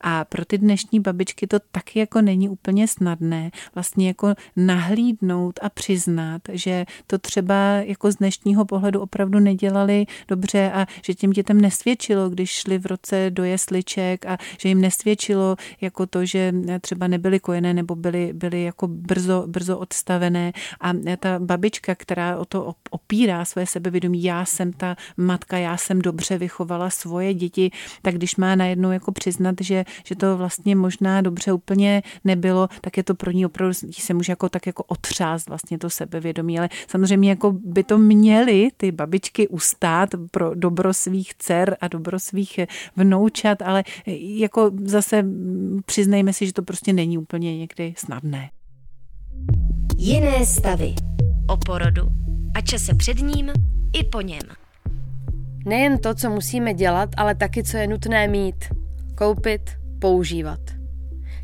A 0.00 0.23
pro 0.24 0.44
ty 0.44 0.58
dnešní 0.58 1.00
babičky 1.00 1.46
to 1.46 1.58
taky 1.72 1.98
jako 1.98 2.22
není 2.22 2.48
úplně 2.48 2.88
snadné 2.88 3.50
vlastně 3.74 4.06
jako 4.08 4.34
nahlídnout 4.56 5.58
a 5.62 5.68
přiznat, 5.68 6.42
že 6.52 6.84
to 7.06 7.18
třeba 7.18 7.54
jako 7.70 8.12
z 8.12 8.16
dnešního 8.16 8.64
pohledu 8.64 9.00
opravdu 9.00 9.38
nedělali 9.40 10.06
dobře 10.28 10.70
a 10.74 10.86
že 11.02 11.14
těm 11.14 11.30
dětem 11.30 11.60
nesvědčilo, 11.60 12.30
když 12.30 12.50
šli 12.50 12.78
v 12.78 12.86
roce 12.86 13.30
do 13.30 13.44
jesliček 13.44 14.26
a 14.26 14.38
že 14.58 14.68
jim 14.68 14.80
nesvědčilo 14.80 15.56
jako 15.80 16.06
to, 16.06 16.24
že 16.24 16.52
třeba 16.80 17.06
nebyly 17.06 17.40
kojené 17.40 17.74
nebo 17.74 17.94
byly, 17.94 18.32
byly 18.32 18.62
jako 18.62 18.88
brzo, 18.88 19.44
brzo 19.46 19.78
odstavené. 19.78 20.52
A 20.80 20.92
ta 21.20 21.38
babička, 21.38 21.94
která 21.94 22.38
o 22.38 22.44
to 22.44 22.74
opírá 22.90 23.44
své 23.44 23.66
sebevědomí, 23.66 24.22
já 24.22 24.44
jsem 24.44 24.72
ta 24.72 24.96
matka, 25.16 25.58
já 25.58 25.76
jsem 25.76 26.02
dobře 26.02 26.38
vychovala 26.38 26.90
svoje 26.90 27.34
děti, 27.34 27.70
tak 28.02 28.14
když 28.14 28.36
má 28.36 28.54
najednou 28.54 28.90
jako 28.90 29.12
přiznat, 29.12 29.54
že, 29.60 29.84
že 30.04 30.14
to 30.14 30.36
vlastně 30.36 30.76
možná 30.76 31.20
dobře 31.20 31.52
úplně 31.52 32.02
nebylo, 32.24 32.68
tak 32.80 32.96
je 32.96 33.02
to 33.02 33.14
pro 33.14 33.30
ní 33.30 33.46
opravdu, 33.46 33.74
se 33.90 34.14
může 34.14 34.32
jako 34.32 34.48
tak 34.48 34.66
jako 34.66 34.82
otřást 34.82 35.48
vlastně 35.48 35.78
to 35.78 35.90
sebevědomí, 35.90 36.58
ale 36.58 36.68
samozřejmě 36.88 37.28
jako 37.28 37.52
by 37.64 37.84
to 37.84 37.98
měly 37.98 38.68
ty 38.76 38.92
babičky 38.92 39.48
ustát 39.48 40.08
pro 40.30 40.54
dobro 40.54 40.94
svých 40.94 41.34
dcer 41.34 41.76
a 41.80 41.88
dobro 41.88 42.20
svých 42.20 42.60
vnoučat, 42.96 43.62
ale 43.62 43.84
jako 44.20 44.70
zase 44.84 45.24
přiznejme 45.86 46.32
si, 46.32 46.46
že 46.46 46.52
to 46.52 46.62
prostě 46.62 46.92
není 46.92 47.18
úplně 47.18 47.58
někdy 47.58 47.94
snadné. 47.96 48.50
Jiné 49.96 50.46
stavy 50.46 50.94
o 51.48 51.56
porodu 51.56 52.02
a 52.54 52.60
čase 52.60 52.94
před 52.94 53.18
ním 53.18 53.50
i 53.92 54.04
po 54.04 54.20
něm. 54.20 54.42
Nejen 55.66 55.98
to, 55.98 56.14
co 56.14 56.30
musíme 56.30 56.74
dělat, 56.74 57.08
ale 57.16 57.34
taky, 57.34 57.62
co 57.62 57.76
je 57.76 57.86
nutné 57.86 58.28
mít. 58.28 58.64
Koupit, 59.14 59.70
používat. 60.04 60.60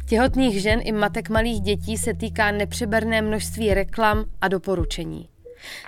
Těhotných 0.07 0.63
žen 0.63 0.81
i 0.83 0.93
matek 0.93 1.29
malých 1.29 1.61
dětí 1.61 1.99
se 1.99 2.15
týká 2.15 2.51
nepřeberné 2.51 3.23
množství 3.23 3.75
reklam 3.75 4.25
a 4.41 4.49
doporučení. 4.49 5.29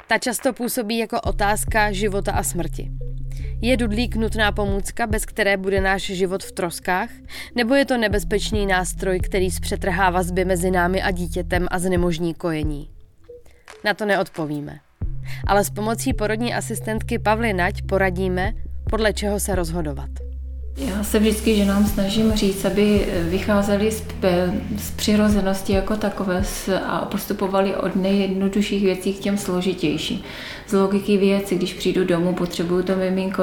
Ta 0.09 0.19
často 0.19 0.53
působí 0.53 0.99
jako 0.99 1.21
otázka 1.21 1.93
života 1.93 2.33
a 2.33 2.43
smrti. 2.43 2.91
Je 3.61 3.77
dudlík 3.77 4.17
nutná 4.17 4.53
pomůcka, 4.53 5.07
bez 5.07 5.27
které 5.27 5.57
bude 5.57 5.81
náš 5.81 6.03
život 6.03 6.45
v 6.45 6.53
troskách? 6.53 7.11
Nebo 7.55 7.75
je 7.75 7.85
to 7.85 7.99
nebezpečný 7.99 8.67
nástroj, 8.67 9.21
který 9.21 9.51
zpřetrhá 9.51 10.11
vazby 10.11 10.45
mezi 10.45 10.71
námi 10.71 11.03
a 11.03 11.11
dítětem 11.11 11.67
a 11.71 11.79
znemožní 11.79 12.35
kojení? 12.35 12.91
Na 13.85 13.95
to 13.95 14.05
neodpovíme. 14.05 14.81
Ale 15.47 15.65
s 15.65 15.71
pomocí 15.71 16.15
porodní 16.15 16.55
asistentky 16.55 17.19
Pavly 17.19 17.53
Nať 17.53 17.83
poradíme, 17.83 18.53
podle 18.91 19.13
čeho 19.13 19.41
se 19.41 19.55
rozhodovat. 19.55 20.32
Já 20.77 21.05
se 21.05 21.19
vždycky 21.19 21.57
ženám 21.57 21.87
snažím 21.87 22.33
říct, 22.33 22.65
aby 22.65 23.07
vycházeli 23.29 23.91
z, 23.91 24.03
z 24.79 24.91
přirozenosti 24.91 25.73
jako 25.73 25.97
takové 25.97 26.45
a 26.87 27.05
postupovali 27.05 27.77
od 27.77 27.97
nejjednodušších 27.97 28.83
věcí 28.83 29.15
k 29.15 29.19
těm 29.19 29.39
složitějším. 29.39 30.23
Z 30.67 30.73
logiky 30.73 31.17
věci, 31.17 31.57
když 31.57 31.75
přijdu 31.75 32.05
domů, 32.05 32.35
potřebuju 32.35 32.83
to 32.83 32.97
miminko, 32.97 33.43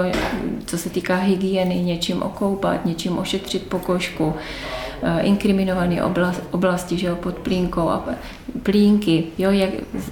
co 0.65 0.78
se 0.78 0.89
týká 0.89 1.15
hygieny, 1.15 1.76
něčím 1.76 2.22
okoupat, 2.22 2.86
něčím 2.86 3.18
ošetřit 3.18 3.70
pokožku, 3.70 4.34
Eh, 5.02 5.22
inkriminované 5.22 6.04
oblasti, 6.52 6.98
že 6.98 7.08
jo, 7.08 7.15
pod 7.15 7.36
plínkou 7.36 7.89
a 7.89 8.06
plínky, 8.63 9.23
jo, 9.38 9.51
jak, 9.51 9.69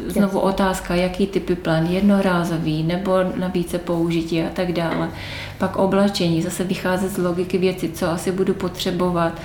znovu 0.08 0.39
otázka, 0.39 0.95
jaký 0.95 1.28
typy 1.28 1.56
plán, 1.56 1.86
jednorázový 1.86 2.84
nebo 2.84 3.12
na 3.36 3.47
více 3.47 3.78
použití 3.78 4.41
a 4.41 4.50
tak 4.54 4.71
dále. 4.71 5.10
Pak 5.58 5.76
oblačení, 5.76 6.41
zase 6.41 6.63
vycházet 6.63 7.10
z 7.10 7.17
logiky 7.17 7.58
věci, 7.58 7.89
co 7.89 8.10
asi 8.10 8.32
budu 8.32 8.54
potřebovat, 8.54 9.41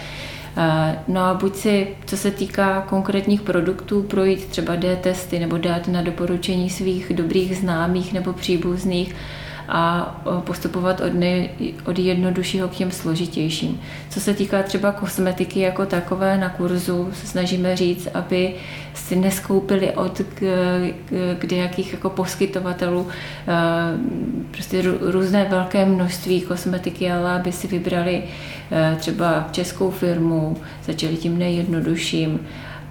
eh, 0.57 0.99
No 1.09 1.21
a 1.21 1.35
buď 1.35 1.57
si, 1.57 1.89
co 2.07 2.17
se 2.17 2.31
týká 2.31 2.81
konkrétních 2.81 3.43
produktů, 3.43 4.03
projít 4.03 4.47
třeba 4.47 4.77
D-testy 4.77 5.39
nebo 5.39 5.59
dát 5.59 5.89
na 5.89 6.03
doporučení 6.03 6.71
svých 6.71 7.13
dobrých 7.13 7.57
známých 7.57 8.13
nebo 8.13 8.33
příbuzných, 8.33 9.15
a 9.69 10.15
postupovat 10.45 11.01
od, 11.01 11.15
nej, 11.15 11.51
od 11.85 11.99
jednoduššího 11.99 12.69
k 12.69 12.75
těm 12.75 12.91
složitějším. 12.91 13.81
Co 14.11 14.21
se 14.21 14.35
týká 14.35 14.63
třeba 14.63 14.93
kosmetiky 14.93 15.61
jako 15.61 15.87
takové 15.87 16.39
na 16.39 16.49
kurzu, 16.49 17.09
se 17.13 17.27
snažíme 17.27 17.77
říct, 17.77 18.09
aby 18.15 18.55
si 18.95 19.17
neskoupili 19.17 19.91
od 19.91 20.21
kde 21.39 21.57
jakých 21.57 21.93
jako 21.93 22.11
poskytovatelů 22.11 23.09
prostě 24.51 24.83
různé 25.01 25.47
velké 25.51 25.85
množství 25.85 26.41
kosmetiky, 26.41 27.11
ale 27.13 27.33
aby 27.33 27.53
si 27.53 27.67
vybrali 27.67 28.23
třeba 28.97 29.49
českou 29.51 29.91
firmu, 29.91 30.57
začali 30.85 31.17
tím 31.17 31.39
nejjednodušším 31.39 32.41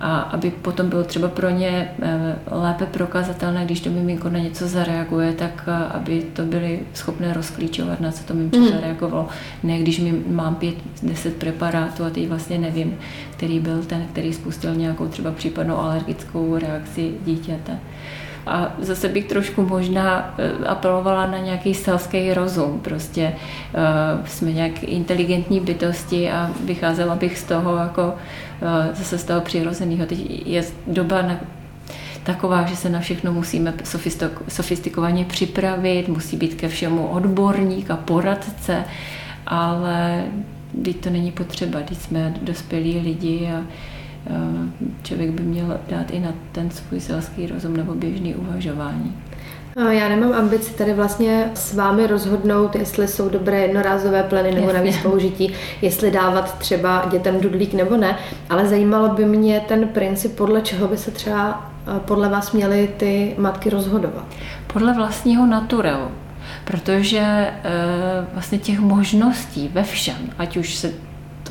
a 0.02 0.20
aby 0.20 0.52
potom 0.52 0.90
bylo 0.90 1.04
třeba 1.04 1.28
pro 1.28 1.50
ně 1.50 1.92
eh, 2.02 2.36
lépe 2.52 2.86
prokazatelné, 2.86 3.66
když 3.66 3.82
to 3.82 3.90
miminko 3.90 4.30
na 4.30 4.40
něco 4.40 4.68
zareaguje, 4.68 5.34
tak 5.34 5.64
eh, 5.68 5.86
aby 5.94 6.22
to 6.34 6.42
byly 6.44 6.80
schopné 6.94 7.34
rozklíčovat, 7.34 8.02
na 8.02 8.12
co 8.12 8.24
to 8.24 8.34
miminko 8.34 8.58
mm. 8.58 8.68
zareagovalo. 8.68 9.28
Ne, 9.64 9.80
když 9.80 10.00
mi 10.00 10.24
mám 10.28 10.56
pět, 10.56 10.76
deset 11.04 11.36
preparátů 11.36 12.04
a 12.06 12.10
teď 12.10 12.28
vlastně 12.28 12.58
nevím, 12.58 12.98
který 13.32 13.60
byl 13.60 13.84
ten, 13.84 14.06
který 14.12 14.34
spustil 14.34 14.76
nějakou 14.76 15.08
třeba 15.08 15.32
případnou 15.32 15.78
alergickou 15.78 16.58
reakci 16.58 17.12
dítěte. 17.26 17.80
A 18.48 18.72
zase 18.80 19.10
bych 19.10 19.26
trošku 19.26 19.62
možná 19.62 20.36
eh, 20.38 20.68
apelovala 20.68 21.28
na 21.28 21.38
nějaký 21.38 21.74
selský 21.74 22.34
rozum. 22.34 22.80
Prostě 22.80 23.34
uh, 23.34 24.26
jsme 24.26 24.52
nějak 24.52 24.84
inteligentní 24.84 25.60
bytosti 25.60 26.32
a 26.32 26.52
vycházela 26.66 27.16
bych 27.16 27.38
z 27.38 27.44
toho 27.44 27.78
jako 27.78 28.04
uh, 28.04 28.96
zase 28.96 29.18
z 29.18 29.24
toho 29.24 29.42
přirozeného. 29.42 30.06
Teď 30.06 30.48
je 30.48 30.64
doba 30.88 31.22
na, 31.22 31.40
taková, 32.24 32.66
že 32.66 32.76
se 32.76 32.90
na 32.90 33.00
všechno 33.00 33.34
musíme 33.34 33.74
sofistikovaně 34.48 35.26
připravit, 35.26 36.08
musí 36.08 36.38
být 36.38 36.56
ke 36.56 36.68
všemu 36.68 37.08
odborník 37.08 37.92
a 37.92 37.98
poradce, 37.98 38.84
ale 39.48 40.24
teď 40.84 40.96
to 40.96 41.10
není 41.10 41.32
potřeba, 41.32 41.80
teď 41.80 41.98
jsme 41.98 42.34
dospělí 42.42 43.00
lidi 43.00 43.50
a 43.58 43.62
člověk 45.04 45.30
by 45.32 45.44
měl 45.44 45.80
dát 45.90 46.12
i 46.12 46.20
na 46.20 46.34
ten 46.52 46.72
svůj 46.72 47.00
selský 47.00 47.48
rozum 47.48 47.78
nebo 47.78 47.94
běžný 47.94 48.36
uvažování. 48.36 49.18
Já 49.90 50.10
nemám 50.10 50.34
ambici 50.34 50.74
tady 50.74 50.94
vlastně 50.94 51.52
s 51.54 51.74
vámi 51.74 52.08
rozhodnout, 52.08 52.76
jestli 52.76 53.08
jsou 53.08 53.30
dobré 53.30 53.60
jednorázové 53.60 54.24
pleny 54.24 54.56
nebo 54.56 54.74
navíc 54.74 54.98
použití, 54.98 55.54
jestli 55.82 56.12
dávat 56.12 56.58
třeba 56.58 57.08
dětem 57.12 57.40
dudlík 57.40 57.74
nebo 57.74 57.98
ne, 57.98 58.18
ale 58.50 58.68
zajímalo 58.68 59.10
by 59.10 59.26
mě 59.26 59.62
ten 59.68 59.88
princip, 59.88 60.36
podle 60.36 60.62
čeho 60.62 60.88
by 60.88 60.98
se 60.98 61.12
třeba 61.12 61.72
podle 62.06 62.30
vás 62.30 62.52
měly 62.52 62.90
ty 62.98 63.36
matky 63.38 63.70
rozhodovat. 63.70 64.26
Podle 64.74 64.94
vlastního 64.94 65.46
naturelu, 65.46 66.08
protože 66.66 67.48
vlastně 68.34 68.58
těch 68.58 68.80
možností 68.80 69.70
ve 69.74 69.84
všem, 69.84 70.30
ať 70.38 70.58
už 70.58 70.76
se 70.76 70.92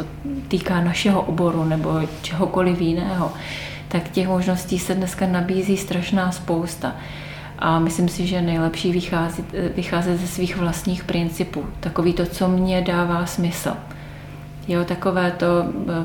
to 0.02 0.08
týká 0.48 0.80
našeho 0.80 1.22
oboru 1.22 1.64
nebo 1.64 2.00
čehokoliv 2.22 2.80
jiného, 2.80 3.32
tak 3.88 4.08
těch 4.08 4.28
možností 4.28 4.78
se 4.78 4.94
dneska 4.94 5.26
nabízí 5.26 5.76
strašná 5.76 6.32
spousta. 6.32 6.96
A 7.58 7.78
myslím 7.78 8.08
si, 8.08 8.26
že 8.26 8.42
nejlepší 8.42 8.92
vycházet, 8.92 9.44
vycházet 9.76 10.20
ze 10.20 10.26
svých 10.26 10.56
vlastních 10.56 11.04
principů. 11.04 11.64
Takový 11.80 12.12
to, 12.12 12.26
co 12.26 12.48
mě 12.48 12.82
dává 12.82 13.26
smysl. 13.26 13.70
Jo, 14.68 14.84
takové 14.84 15.30
to, 15.30 15.46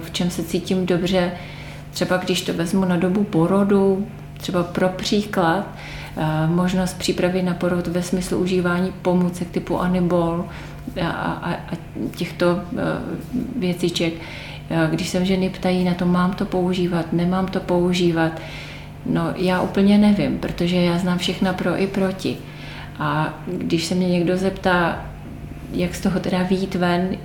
v 0.03 0.11
čem 0.11 0.29
se 0.29 0.43
cítím 0.43 0.85
dobře, 0.85 1.31
třeba 1.91 2.17
když 2.17 2.41
to 2.41 2.53
vezmu 2.53 2.85
na 2.85 2.97
dobu 2.97 3.23
porodu, 3.23 4.07
třeba 4.37 4.63
pro 4.63 4.89
příklad, 4.89 5.67
eh, 6.17 6.47
možnost 6.47 6.97
přípravy 6.97 7.41
na 7.41 7.53
porod 7.53 7.87
ve 7.87 8.03
smyslu 8.03 8.37
užívání 8.37 8.93
pomůcek 9.01 9.49
typu 9.49 9.79
Anibol, 9.79 10.45
a, 11.01 11.07
a, 11.07 11.53
a 11.53 11.75
těchto 12.15 12.49
e, 12.49 12.59
věciček 13.59 14.13
Když 14.89 15.09
se 15.09 15.25
ženy 15.25 15.49
ptají 15.49 15.83
na 15.83 15.93
to, 15.93 16.05
mám 16.05 16.33
to 16.33 16.45
používat, 16.45 17.13
nemám 17.13 17.47
to 17.47 17.59
používat, 17.59 18.41
no 19.05 19.33
já 19.35 19.61
úplně 19.61 19.97
nevím, 19.97 20.37
protože 20.37 20.75
já 20.75 20.97
znám 20.97 21.17
všechna 21.17 21.53
pro 21.53 21.81
i 21.81 21.87
proti. 21.87 22.37
A 22.99 23.33
když 23.47 23.85
se 23.85 23.95
mě 23.95 24.07
někdo 24.09 24.37
zeptá, 24.37 25.05
jak 25.73 25.95
z 25.95 26.01
toho 26.01 26.19
teda 26.19 26.43
výjít 26.43 26.75
ven, 26.75 27.17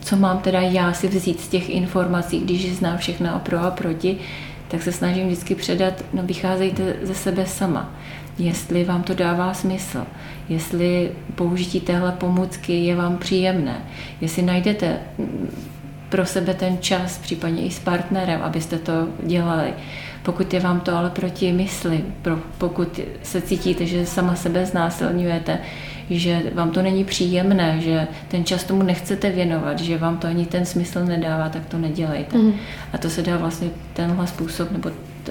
co 0.00 0.16
mám 0.16 0.38
teda 0.38 0.60
já 0.60 0.92
si 0.92 1.08
vzít 1.08 1.40
z 1.40 1.48
těch 1.48 1.70
informací, 1.70 2.40
když 2.40 2.72
znám 2.74 2.98
všechno 2.98 3.38
pro 3.38 3.58
a 3.58 3.70
proti, 3.70 4.18
tak 4.68 4.82
se 4.82 4.92
snažím 4.92 5.26
vždycky 5.26 5.54
předat, 5.54 6.04
no 6.12 6.22
vycházejte 6.22 6.96
ze 7.02 7.14
sebe 7.14 7.46
sama. 7.46 7.90
Jestli 8.38 8.84
vám 8.84 9.02
to 9.02 9.14
dává 9.14 9.54
smysl, 9.54 10.06
jestli 10.48 11.12
použití 11.34 11.80
téhle 11.80 12.12
pomůcky 12.12 12.84
je 12.84 12.96
vám 12.96 13.16
příjemné, 13.18 13.76
jestli 14.20 14.42
najdete 14.42 14.98
pro 16.08 16.26
sebe 16.26 16.54
ten 16.54 16.78
čas, 16.80 17.18
případně 17.18 17.62
i 17.62 17.70
s 17.70 17.78
partnerem, 17.78 18.42
abyste 18.42 18.78
to 18.78 19.08
dělali. 19.22 19.72
Pokud 20.22 20.54
je 20.54 20.60
vám 20.60 20.80
to 20.80 20.96
ale 20.96 21.10
proti 21.10 21.52
mysli, 21.52 22.04
pokud 22.58 23.00
se 23.22 23.40
cítíte, 23.40 23.86
že 23.86 24.06
sama 24.06 24.34
sebe 24.36 24.66
znásilňujete, 24.66 25.58
že 26.10 26.42
vám 26.54 26.70
to 26.70 26.82
není 26.82 27.04
příjemné, 27.04 27.80
že 27.80 28.08
ten 28.28 28.44
čas 28.44 28.64
tomu 28.64 28.82
nechcete 28.82 29.30
věnovat, 29.30 29.78
že 29.78 29.98
vám 29.98 30.18
to 30.18 30.26
ani 30.26 30.46
ten 30.46 30.64
smysl 30.64 31.04
nedává, 31.04 31.48
tak 31.48 31.66
to 31.66 31.78
nedělejte. 31.78 32.38
Mm. 32.38 32.52
A 32.92 32.98
to 32.98 33.10
se 33.10 33.22
dá 33.22 33.36
vlastně 33.36 33.68
tenhle 33.92 34.26
způsob 34.26 34.70
nebo 34.70 34.90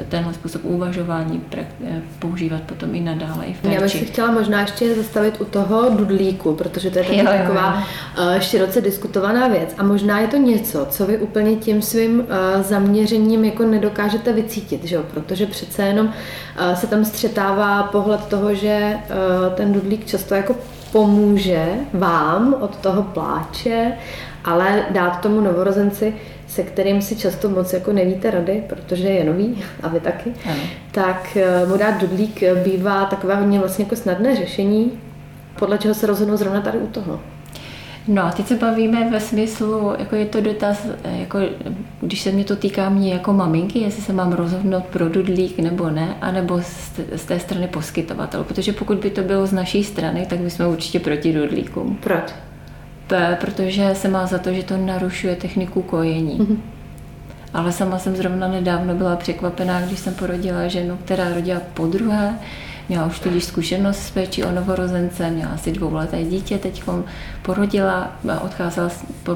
tenhle 0.10 0.34
způsob 0.34 0.62
uvažování 0.66 1.42
eh, 1.58 2.02
používat 2.20 2.62
potom 2.62 2.96
i 2.96 3.00
nadále 3.00 3.46
i 3.46 3.54
v. 3.54 3.66
Já 3.66 3.82
bych 3.82 3.92
si 3.92 4.06
chtěla 4.06 4.32
možná 4.32 4.62
ještě 4.62 4.96
zastavit 4.96 5.42
u 5.42 5.46
toho 5.46 5.90
dudlíku, 5.90 6.56
protože 6.56 6.92
to 6.92 7.00
je 7.00 7.18
jo, 7.18 7.26
taková 7.26 7.74
jo, 7.76 7.84
jo. 8.24 8.30
Eh, 8.38 8.42
široce 8.42 8.82
diskutovaná 8.82 9.48
věc 9.48 9.76
a 9.78 9.84
možná 9.84 10.20
je 10.20 10.28
to 10.28 10.38
něco, 10.38 10.88
co 10.90 11.06
vy 11.06 11.18
úplně 11.18 11.56
tím 11.56 11.82
svým 11.82 12.24
eh, 12.30 12.64
zaměřením 12.64 13.46
jako 13.46 13.64
nedokážete 13.64 14.34
vycítit, 14.34 14.84
že 14.84 14.96
jo? 14.96 15.04
protože 15.14 15.46
přece 15.46 15.84
jenom 15.84 16.14
se 16.74 16.88
tam 16.88 17.06
střetává 17.06 17.84
pohled 17.84 18.26
toho, 18.26 18.56
že 18.56 18.98
ten 19.56 19.74
dudlík 19.74 20.06
často 20.06 20.36
jako 20.36 20.56
pomůže 20.92 21.66
vám 21.94 22.56
od 22.60 22.76
toho 22.76 23.04
pláče, 23.04 23.92
ale 24.46 24.86
dát 24.90 25.22
tomu 25.22 25.42
novorozenci 25.42 26.14
se 26.52 26.64
kterým 26.64 27.02
si 27.02 27.16
často 27.16 27.50
moc 27.50 27.74
jako 27.74 27.94
nevíte 27.94 28.32
rady, 28.32 28.64
protože 28.70 29.08
je 29.08 29.24
nový 29.24 29.64
a 29.84 29.88
vy 29.88 30.00
taky, 30.00 30.34
ano. 30.46 30.60
tak 30.92 31.38
eh, 31.38 31.66
mu 31.66 31.78
dát 31.78 32.02
dudlík 32.02 32.44
bývá 32.66 33.06
takové 33.06 33.36
hodně 33.36 33.60
vlastně 33.60 33.86
jako 33.86 33.96
snadné 33.96 34.36
řešení, 34.36 34.92
podle 35.60 35.78
čeho 35.78 35.94
se 35.94 36.08
rozhodnou 36.08 36.38
zrovna 36.38 36.62
tady 36.62 36.78
u 36.78 36.88
toho. 36.88 37.20
No 38.08 38.24
a 38.24 38.32
teď 38.32 38.48
se 38.48 38.56
bavíme 38.56 39.10
ve 39.10 39.20
smyslu, 39.20 39.94
jako 40.00 40.16
je 40.16 40.26
to 40.26 40.42
dotaz, 40.42 40.88
eh, 41.04 41.18
jako 41.18 41.40
když 42.02 42.22
se 42.22 42.32
mě 42.32 42.44
to 42.44 42.56
týká 42.56 42.90
mě 42.90 43.14
jako 43.14 43.34
maminky, 43.34 43.80
jestli 43.80 44.02
se 44.02 44.14
mám 44.14 44.34
rozhodnout 44.34 44.86
pro 44.86 45.10
dudlík 45.10 45.60
nebo 45.60 45.90
ne, 45.90 46.16
anebo 46.22 46.62
z, 46.62 47.00
z 47.16 47.26
té 47.26 47.40
strany 47.40 47.68
poskytovatel. 47.68 48.44
Protože 48.44 48.74
pokud 48.74 48.98
by 48.98 49.10
to 49.10 49.22
bylo 49.22 49.48
z 49.48 49.54
naší 49.54 49.84
strany, 49.84 50.26
tak 50.30 50.40
my 50.40 50.50
jsme 50.50 50.68
určitě 50.68 51.00
proti 51.00 51.34
dudlíkům. 51.34 51.98
Proč? 52.04 52.34
Protože 53.40 53.96
se 53.96 54.08
má 54.08 54.26
za 54.26 54.38
to, 54.38 54.54
že 54.54 54.64
to 54.64 54.78
narušuje 54.78 55.36
techniku 55.36 55.82
kojení. 55.82 56.40
Mm-hmm. 56.40 56.58
Ale 57.54 57.72
sama 57.72 58.00
jsem 58.00 58.16
zrovna 58.16 58.48
nedávno 58.48 58.96
byla 58.96 59.16
překvapená, 59.16 59.82
když 59.82 60.00
jsem 60.00 60.14
porodila 60.14 60.68
ženu, 60.68 60.98
která 61.06 61.34
rodila 61.34 61.62
po 61.74 61.88
druhé 61.88 62.36
Měla 62.92 63.06
už 63.06 63.20
tudíž 63.20 63.44
zkušenost 63.44 63.98
s 63.98 64.12
péčí 64.12 64.44
o 64.44 64.52
novorozence, 64.52 65.30
měla 65.30 65.52
asi 65.52 65.72
dvouleté 65.72 66.24
dítě, 66.24 66.58
teď 66.58 66.84
porodila, 67.42 68.20
odcházela 68.42 68.90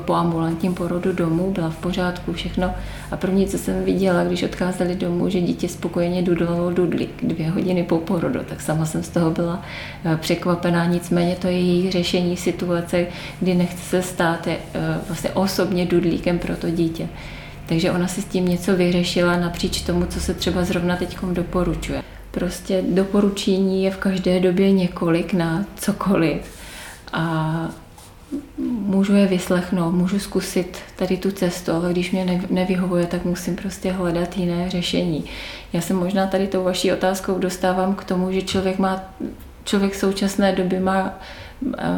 po, 0.05 0.13
ambulantním 0.13 0.73
porodu 0.73 1.13
domů, 1.13 1.51
byla 1.51 1.69
v 1.69 1.77
pořádku, 1.77 2.33
všechno. 2.33 2.73
A 3.11 3.17
první, 3.17 3.47
co 3.47 3.57
jsem 3.57 3.83
viděla, 3.83 4.23
když 4.23 4.43
odcházeli 4.43 4.95
domů, 4.95 5.29
že 5.29 5.41
dítě 5.41 5.69
spokojeně 5.69 6.21
dudlalo 6.21 6.71
dudlík 6.71 7.23
dvě 7.23 7.49
hodiny 7.49 7.83
po 7.83 7.97
porodu, 7.97 8.39
tak 8.49 8.61
sama 8.61 8.85
jsem 8.85 9.03
z 9.03 9.09
toho 9.09 9.31
byla 9.31 9.61
eh, 10.05 10.17
překvapená. 10.17 10.85
Nicméně 10.85 11.35
to 11.35 11.47
je 11.47 11.59
její 11.59 11.91
řešení 11.91 12.37
situace, 12.37 13.05
kdy 13.39 13.53
nechce 13.55 13.83
se 13.83 14.01
stát 14.01 14.47
eh, 14.47 14.57
vlastně 15.07 15.29
osobně 15.29 15.85
dudlíkem 15.85 16.39
pro 16.39 16.55
to 16.55 16.69
dítě. 16.69 17.07
Takže 17.65 17.91
ona 17.91 18.07
si 18.07 18.21
s 18.21 18.25
tím 18.25 18.47
něco 18.47 18.75
vyřešila 18.75 19.37
napříč 19.37 19.81
tomu, 19.81 20.05
co 20.05 20.19
se 20.19 20.33
třeba 20.33 20.63
zrovna 20.63 20.95
teď 20.95 21.17
doporučuje. 21.33 22.14
Prostě 22.35 22.83
doporučení 22.89 23.83
je 23.83 23.91
v 23.91 23.97
každé 23.97 24.39
době 24.39 24.71
několik 24.71 25.33
na 25.33 25.65
cokoliv. 25.75 26.41
A 27.13 27.69
můžu 28.67 29.15
je 29.15 29.27
vyslechnout, 29.27 29.91
můžu 29.91 30.19
zkusit 30.19 30.77
tady 30.95 31.17
tu 31.17 31.31
cestu, 31.31 31.71
ale 31.71 31.91
když 31.91 32.11
mě 32.11 32.41
nevyhovuje, 32.49 33.05
tak 33.07 33.25
musím 33.25 33.55
prostě 33.55 33.91
hledat 33.91 34.37
jiné 34.37 34.69
řešení. 34.69 35.25
Já 35.73 35.81
se 35.81 35.93
možná 35.93 36.27
tady 36.27 36.47
tou 36.47 36.63
vaší 36.63 36.91
otázkou 36.91 37.39
dostávám 37.39 37.95
k 37.95 38.03
tomu, 38.03 38.31
že 38.31 38.41
člověk 38.41 38.79
má, 38.79 39.03
člověk 39.63 39.93
v 39.93 39.99
současné 39.99 40.55
době 40.55 40.79
má, 40.79 41.19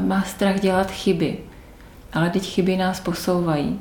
má 0.01 0.21
strach 0.21 0.59
dělat 0.59 0.91
chyby, 0.91 1.37
ale 2.13 2.29
teď 2.29 2.43
chyby 2.43 2.77
nás 2.77 2.99
posouvají 2.99 3.79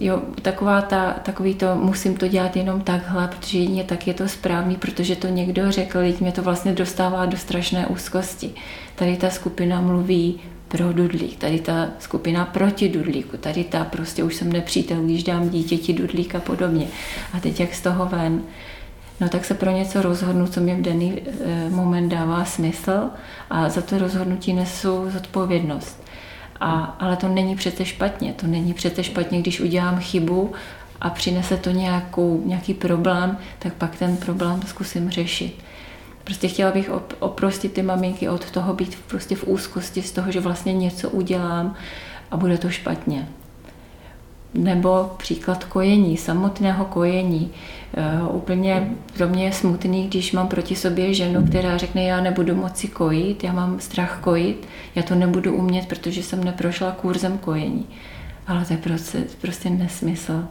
jo, 0.00 0.22
taková 0.42 0.82
ta, 0.82 1.12
takový 1.12 1.54
to, 1.54 1.74
musím 1.74 2.16
to 2.16 2.28
dělat 2.28 2.56
jenom 2.56 2.80
takhle, 2.80 3.28
protože 3.28 3.58
jedině 3.58 3.84
tak 3.84 4.06
je 4.06 4.14
to 4.14 4.28
správný, 4.28 4.76
protože 4.76 5.16
to 5.16 5.28
někdo 5.28 5.72
řekl, 5.72 5.98
teď 5.98 6.20
mě 6.20 6.32
to 6.32 6.42
vlastně 6.42 6.72
dostává 6.72 7.26
do 7.26 7.36
strašné 7.36 7.86
úzkosti. 7.86 8.50
Tady 8.94 9.16
ta 9.16 9.30
skupina 9.30 9.80
mluví 9.80 10.40
pro 10.68 10.92
dudlík, 10.92 11.38
tady 11.38 11.60
ta 11.60 11.88
skupina 11.98 12.44
proti 12.44 12.88
dudlíku, 12.88 13.36
tady 13.36 13.64
ta 13.64 13.84
prostě 13.84 14.24
už 14.24 14.34
jsem 14.34 14.52
nepřítel, 14.52 15.02
když 15.02 15.24
dám 15.24 15.48
dítěti 15.48 15.92
dudlík 15.92 16.34
a 16.34 16.40
podobně. 16.40 16.86
A 17.32 17.40
teď 17.40 17.60
jak 17.60 17.74
z 17.74 17.80
toho 17.80 18.06
ven, 18.06 18.42
no 19.20 19.28
tak 19.28 19.44
se 19.44 19.54
pro 19.54 19.70
něco 19.70 20.02
rozhodnu, 20.02 20.46
co 20.46 20.60
mě 20.60 20.74
v 20.74 20.82
daný 20.82 21.22
e, 21.44 21.70
moment 21.70 22.08
dává 22.08 22.44
smysl 22.44 23.10
a 23.50 23.68
za 23.68 23.80
to 23.80 23.98
rozhodnutí 23.98 24.52
nesu 24.52 25.10
zodpovědnost. 25.10 26.02
A, 26.60 26.96
ale 26.98 27.16
to 27.16 27.28
není 27.28 27.56
přece 27.56 27.84
špatně. 27.84 28.32
To 28.32 28.46
není 28.46 28.74
přece 28.74 29.04
špatně, 29.04 29.40
když 29.40 29.60
udělám 29.60 30.00
chybu 30.00 30.52
a 31.00 31.10
přinese 31.10 31.56
to 31.56 31.70
nějakou, 31.70 32.42
nějaký 32.46 32.74
problém, 32.74 33.38
tak 33.58 33.74
pak 33.74 33.96
ten 33.96 34.16
problém 34.16 34.60
zkusím 34.66 35.10
řešit. 35.10 35.64
Prostě 36.24 36.48
chtěla 36.48 36.72
bych 36.72 36.90
oprostit 37.18 37.72
ty 37.72 37.82
maminky 37.82 38.28
od 38.28 38.50
toho 38.50 38.74
být 38.74 38.98
prostě 39.06 39.36
v 39.36 39.44
úzkosti 39.44 40.02
z 40.02 40.12
toho, 40.12 40.32
že 40.32 40.40
vlastně 40.40 40.72
něco 40.72 41.10
udělám 41.10 41.74
a 42.30 42.36
bude 42.36 42.58
to 42.58 42.70
špatně. 42.70 43.28
Nebo 44.54 45.10
příklad 45.16 45.64
kojení, 45.64 46.16
samotného 46.16 46.84
kojení. 46.84 47.50
E, 47.94 48.22
úplně 48.22 48.90
pro 49.16 49.28
mě 49.28 49.44
je 49.44 49.52
smutný, 49.52 50.08
když 50.08 50.32
mám 50.32 50.48
proti 50.48 50.76
sobě 50.76 51.14
ženu, 51.14 51.46
která 51.46 51.76
řekne, 51.76 52.02
já 52.02 52.20
nebudu 52.20 52.54
moci 52.54 52.88
kojit, 52.88 53.44
já 53.44 53.52
mám 53.52 53.80
strach 53.80 54.18
kojit, 54.20 54.68
já 54.94 55.02
to 55.02 55.14
nebudu 55.14 55.54
umět, 55.54 55.88
protože 55.88 56.22
jsem 56.22 56.44
neprošla 56.44 56.90
kurzem 56.90 57.38
kojení. 57.38 57.86
Ale 58.46 58.64
to 58.64 58.72
je 58.72 58.78
prostě, 58.78 59.24
prostě 59.40 59.70
nesmysl. 59.70 60.44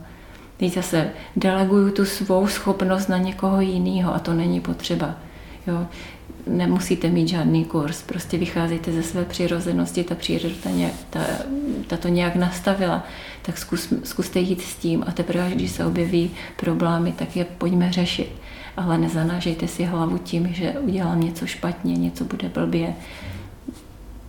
Teď 0.58 0.74
zase 0.74 1.10
deleguju 1.36 1.92
tu 1.92 2.06
svou 2.06 2.48
schopnost 2.48 3.08
na 3.08 3.18
někoho 3.18 3.62
jiného 3.62 4.16
a 4.16 4.20
to 4.20 4.34
není 4.34 4.60
potřeba. 4.60 5.16
Jo? 5.68 5.88
Nemusíte 6.48 7.10
mít 7.10 7.28
žádný 7.28 7.66
kurz, 7.66 8.02
prostě 8.02 8.38
vycházejte 8.38 8.92
ze 8.92 9.04
své 9.04 9.26
přirozenosti, 9.26 10.04
ta 10.04 10.16
příroda 10.16 10.56
ta, 10.64 10.70
nějak, 10.70 10.94
ta, 11.10 11.20
ta 11.88 11.98
to 11.98 12.08
nějak 12.08 12.36
nastavila, 12.36 13.04
tak 13.42 13.58
zkus, 13.58 13.94
zkuste 14.04 14.40
jít 14.40 14.62
s 14.62 14.76
tím 14.76 15.04
a 15.08 15.12
teprve, 15.12 15.52
když 15.52 15.72
se 15.72 15.86
objeví 15.86 16.32
problémy, 16.56 17.12
tak 17.12 17.36
je 17.36 17.46
pojďme 17.46 17.92
řešit. 17.92 18.32
Ale 18.78 18.98
nezanážejte 18.98 19.68
si 19.68 19.84
hlavu 19.84 20.18
tím, 20.18 20.54
že 20.54 20.72
udělám 20.72 21.22
něco 21.22 21.48
špatně, 21.48 21.94
něco 21.94 22.26
bude 22.26 22.50
blbě. 22.50 22.94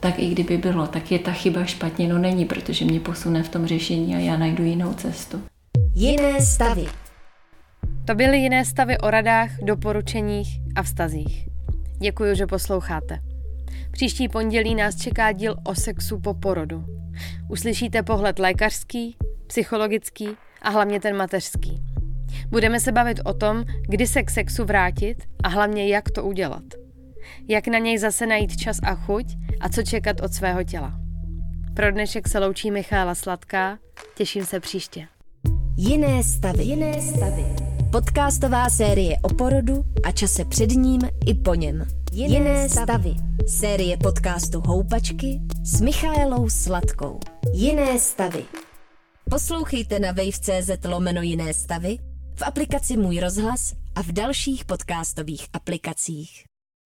Tak 0.01 0.19
i 0.19 0.31
kdyby 0.31 0.59
bylo, 0.59 0.87
tak 0.87 1.13
je 1.13 1.19
ta 1.19 1.33
chyba 1.33 1.65
špatně, 1.65 2.09
no 2.09 2.19
není, 2.19 2.45
protože 2.45 2.85
mě 2.85 3.01
posune 3.01 3.43
v 3.43 3.49
tom 3.49 3.67
řešení 3.67 4.17
a 4.17 4.19
já 4.19 4.37
najdu 4.37 4.65
jinou 4.65 4.95
cestu. 4.95 5.43
Jiné 5.95 6.41
stavy. 6.41 6.87
To 8.05 8.15
byly 8.15 8.39
jiné 8.39 8.65
stavy 8.65 8.99
o 8.99 9.11
radách, 9.11 9.51
doporučeních 9.63 10.49
a 10.75 10.83
vztazích. 10.83 11.50
Děkuji, 12.03 12.35
že 12.35 12.47
posloucháte. 12.47 13.21
Příští 13.91 14.29
pondělí 14.29 14.75
nás 14.75 14.97
čeká 14.97 15.33
díl 15.33 15.57
o 15.65 15.75
sexu 15.75 16.21
po 16.21 16.35
porodu. 16.35 16.85
Uslyšíte 17.51 18.03
pohled 18.03 18.39
lékařský, 18.39 19.17
psychologický 19.47 20.29
a 20.63 20.71
hlavně 20.71 21.01
ten 21.01 21.17
mateřský. 21.17 21.83
Budeme 22.49 22.81
se 22.81 22.93
bavit 22.93 23.21
o 23.25 23.35
tom, 23.35 23.65
kdy 23.89 24.07
se 24.07 24.23
k 24.23 24.31
sexu 24.31 24.65
vrátit 24.65 25.17
a 25.43 25.49
hlavně 25.49 25.89
jak 25.89 26.11
to 26.11 26.25
udělat. 26.25 26.63
Jak 27.49 27.69
na 27.69 27.79
něj 27.79 27.99
zase 27.99 28.27
najít 28.27 28.57
čas 28.57 28.79
a 28.83 28.95
chuť 28.95 29.27
a 29.61 29.69
co 29.69 29.83
čekat 29.83 30.21
od 30.21 30.33
svého 30.33 30.65
těla. 30.65 31.01
Pro 31.75 31.91
dnešek 31.91 32.29
se 32.29 32.39
loučí 32.39 32.71
Michála 32.71 33.15
Sladká, 33.15 33.79
těším 34.15 34.45
se 34.45 34.61
příště. 34.61 35.07
Jiné 35.77 36.23
stavy. 36.23 36.63
Jiné 36.63 37.01
stavy. 37.03 37.70
Podcastová 37.93 38.71
série 38.71 39.19
o 39.23 39.35
porodu 39.35 39.85
a 40.05 40.13
čase 40.13 40.45
před 40.45 40.71
ním 40.71 41.01
i 41.27 41.35
po 41.35 41.55
něm. 41.55 41.87
Jiné, 42.13 42.35
Jiné 42.35 42.69
stavy. 42.69 42.85
stavy. 42.85 43.15
Série 43.49 43.97
podcastu 43.97 44.61
Houpačky 44.61 45.41
s 45.65 45.81
Michaelou 45.81 46.51
Sladkou. 46.51 47.21
Jiné 47.53 47.99
stavy. 47.99 48.45
Poslouchejte 49.31 49.99
na 49.99 50.13
wave.cz 50.13 50.85
lomeno 50.85 51.23
jiné 51.23 51.55
stavy, 51.55 51.99
v 52.35 52.43
aplikaci 52.43 52.97
Můj 52.97 53.21
rozhlas 53.21 53.75
a 53.95 54.03
v 54.03 54.13
dalších 54.13 54.65
podcastových 54.65 55.47
aplikacích. 55.53 56.50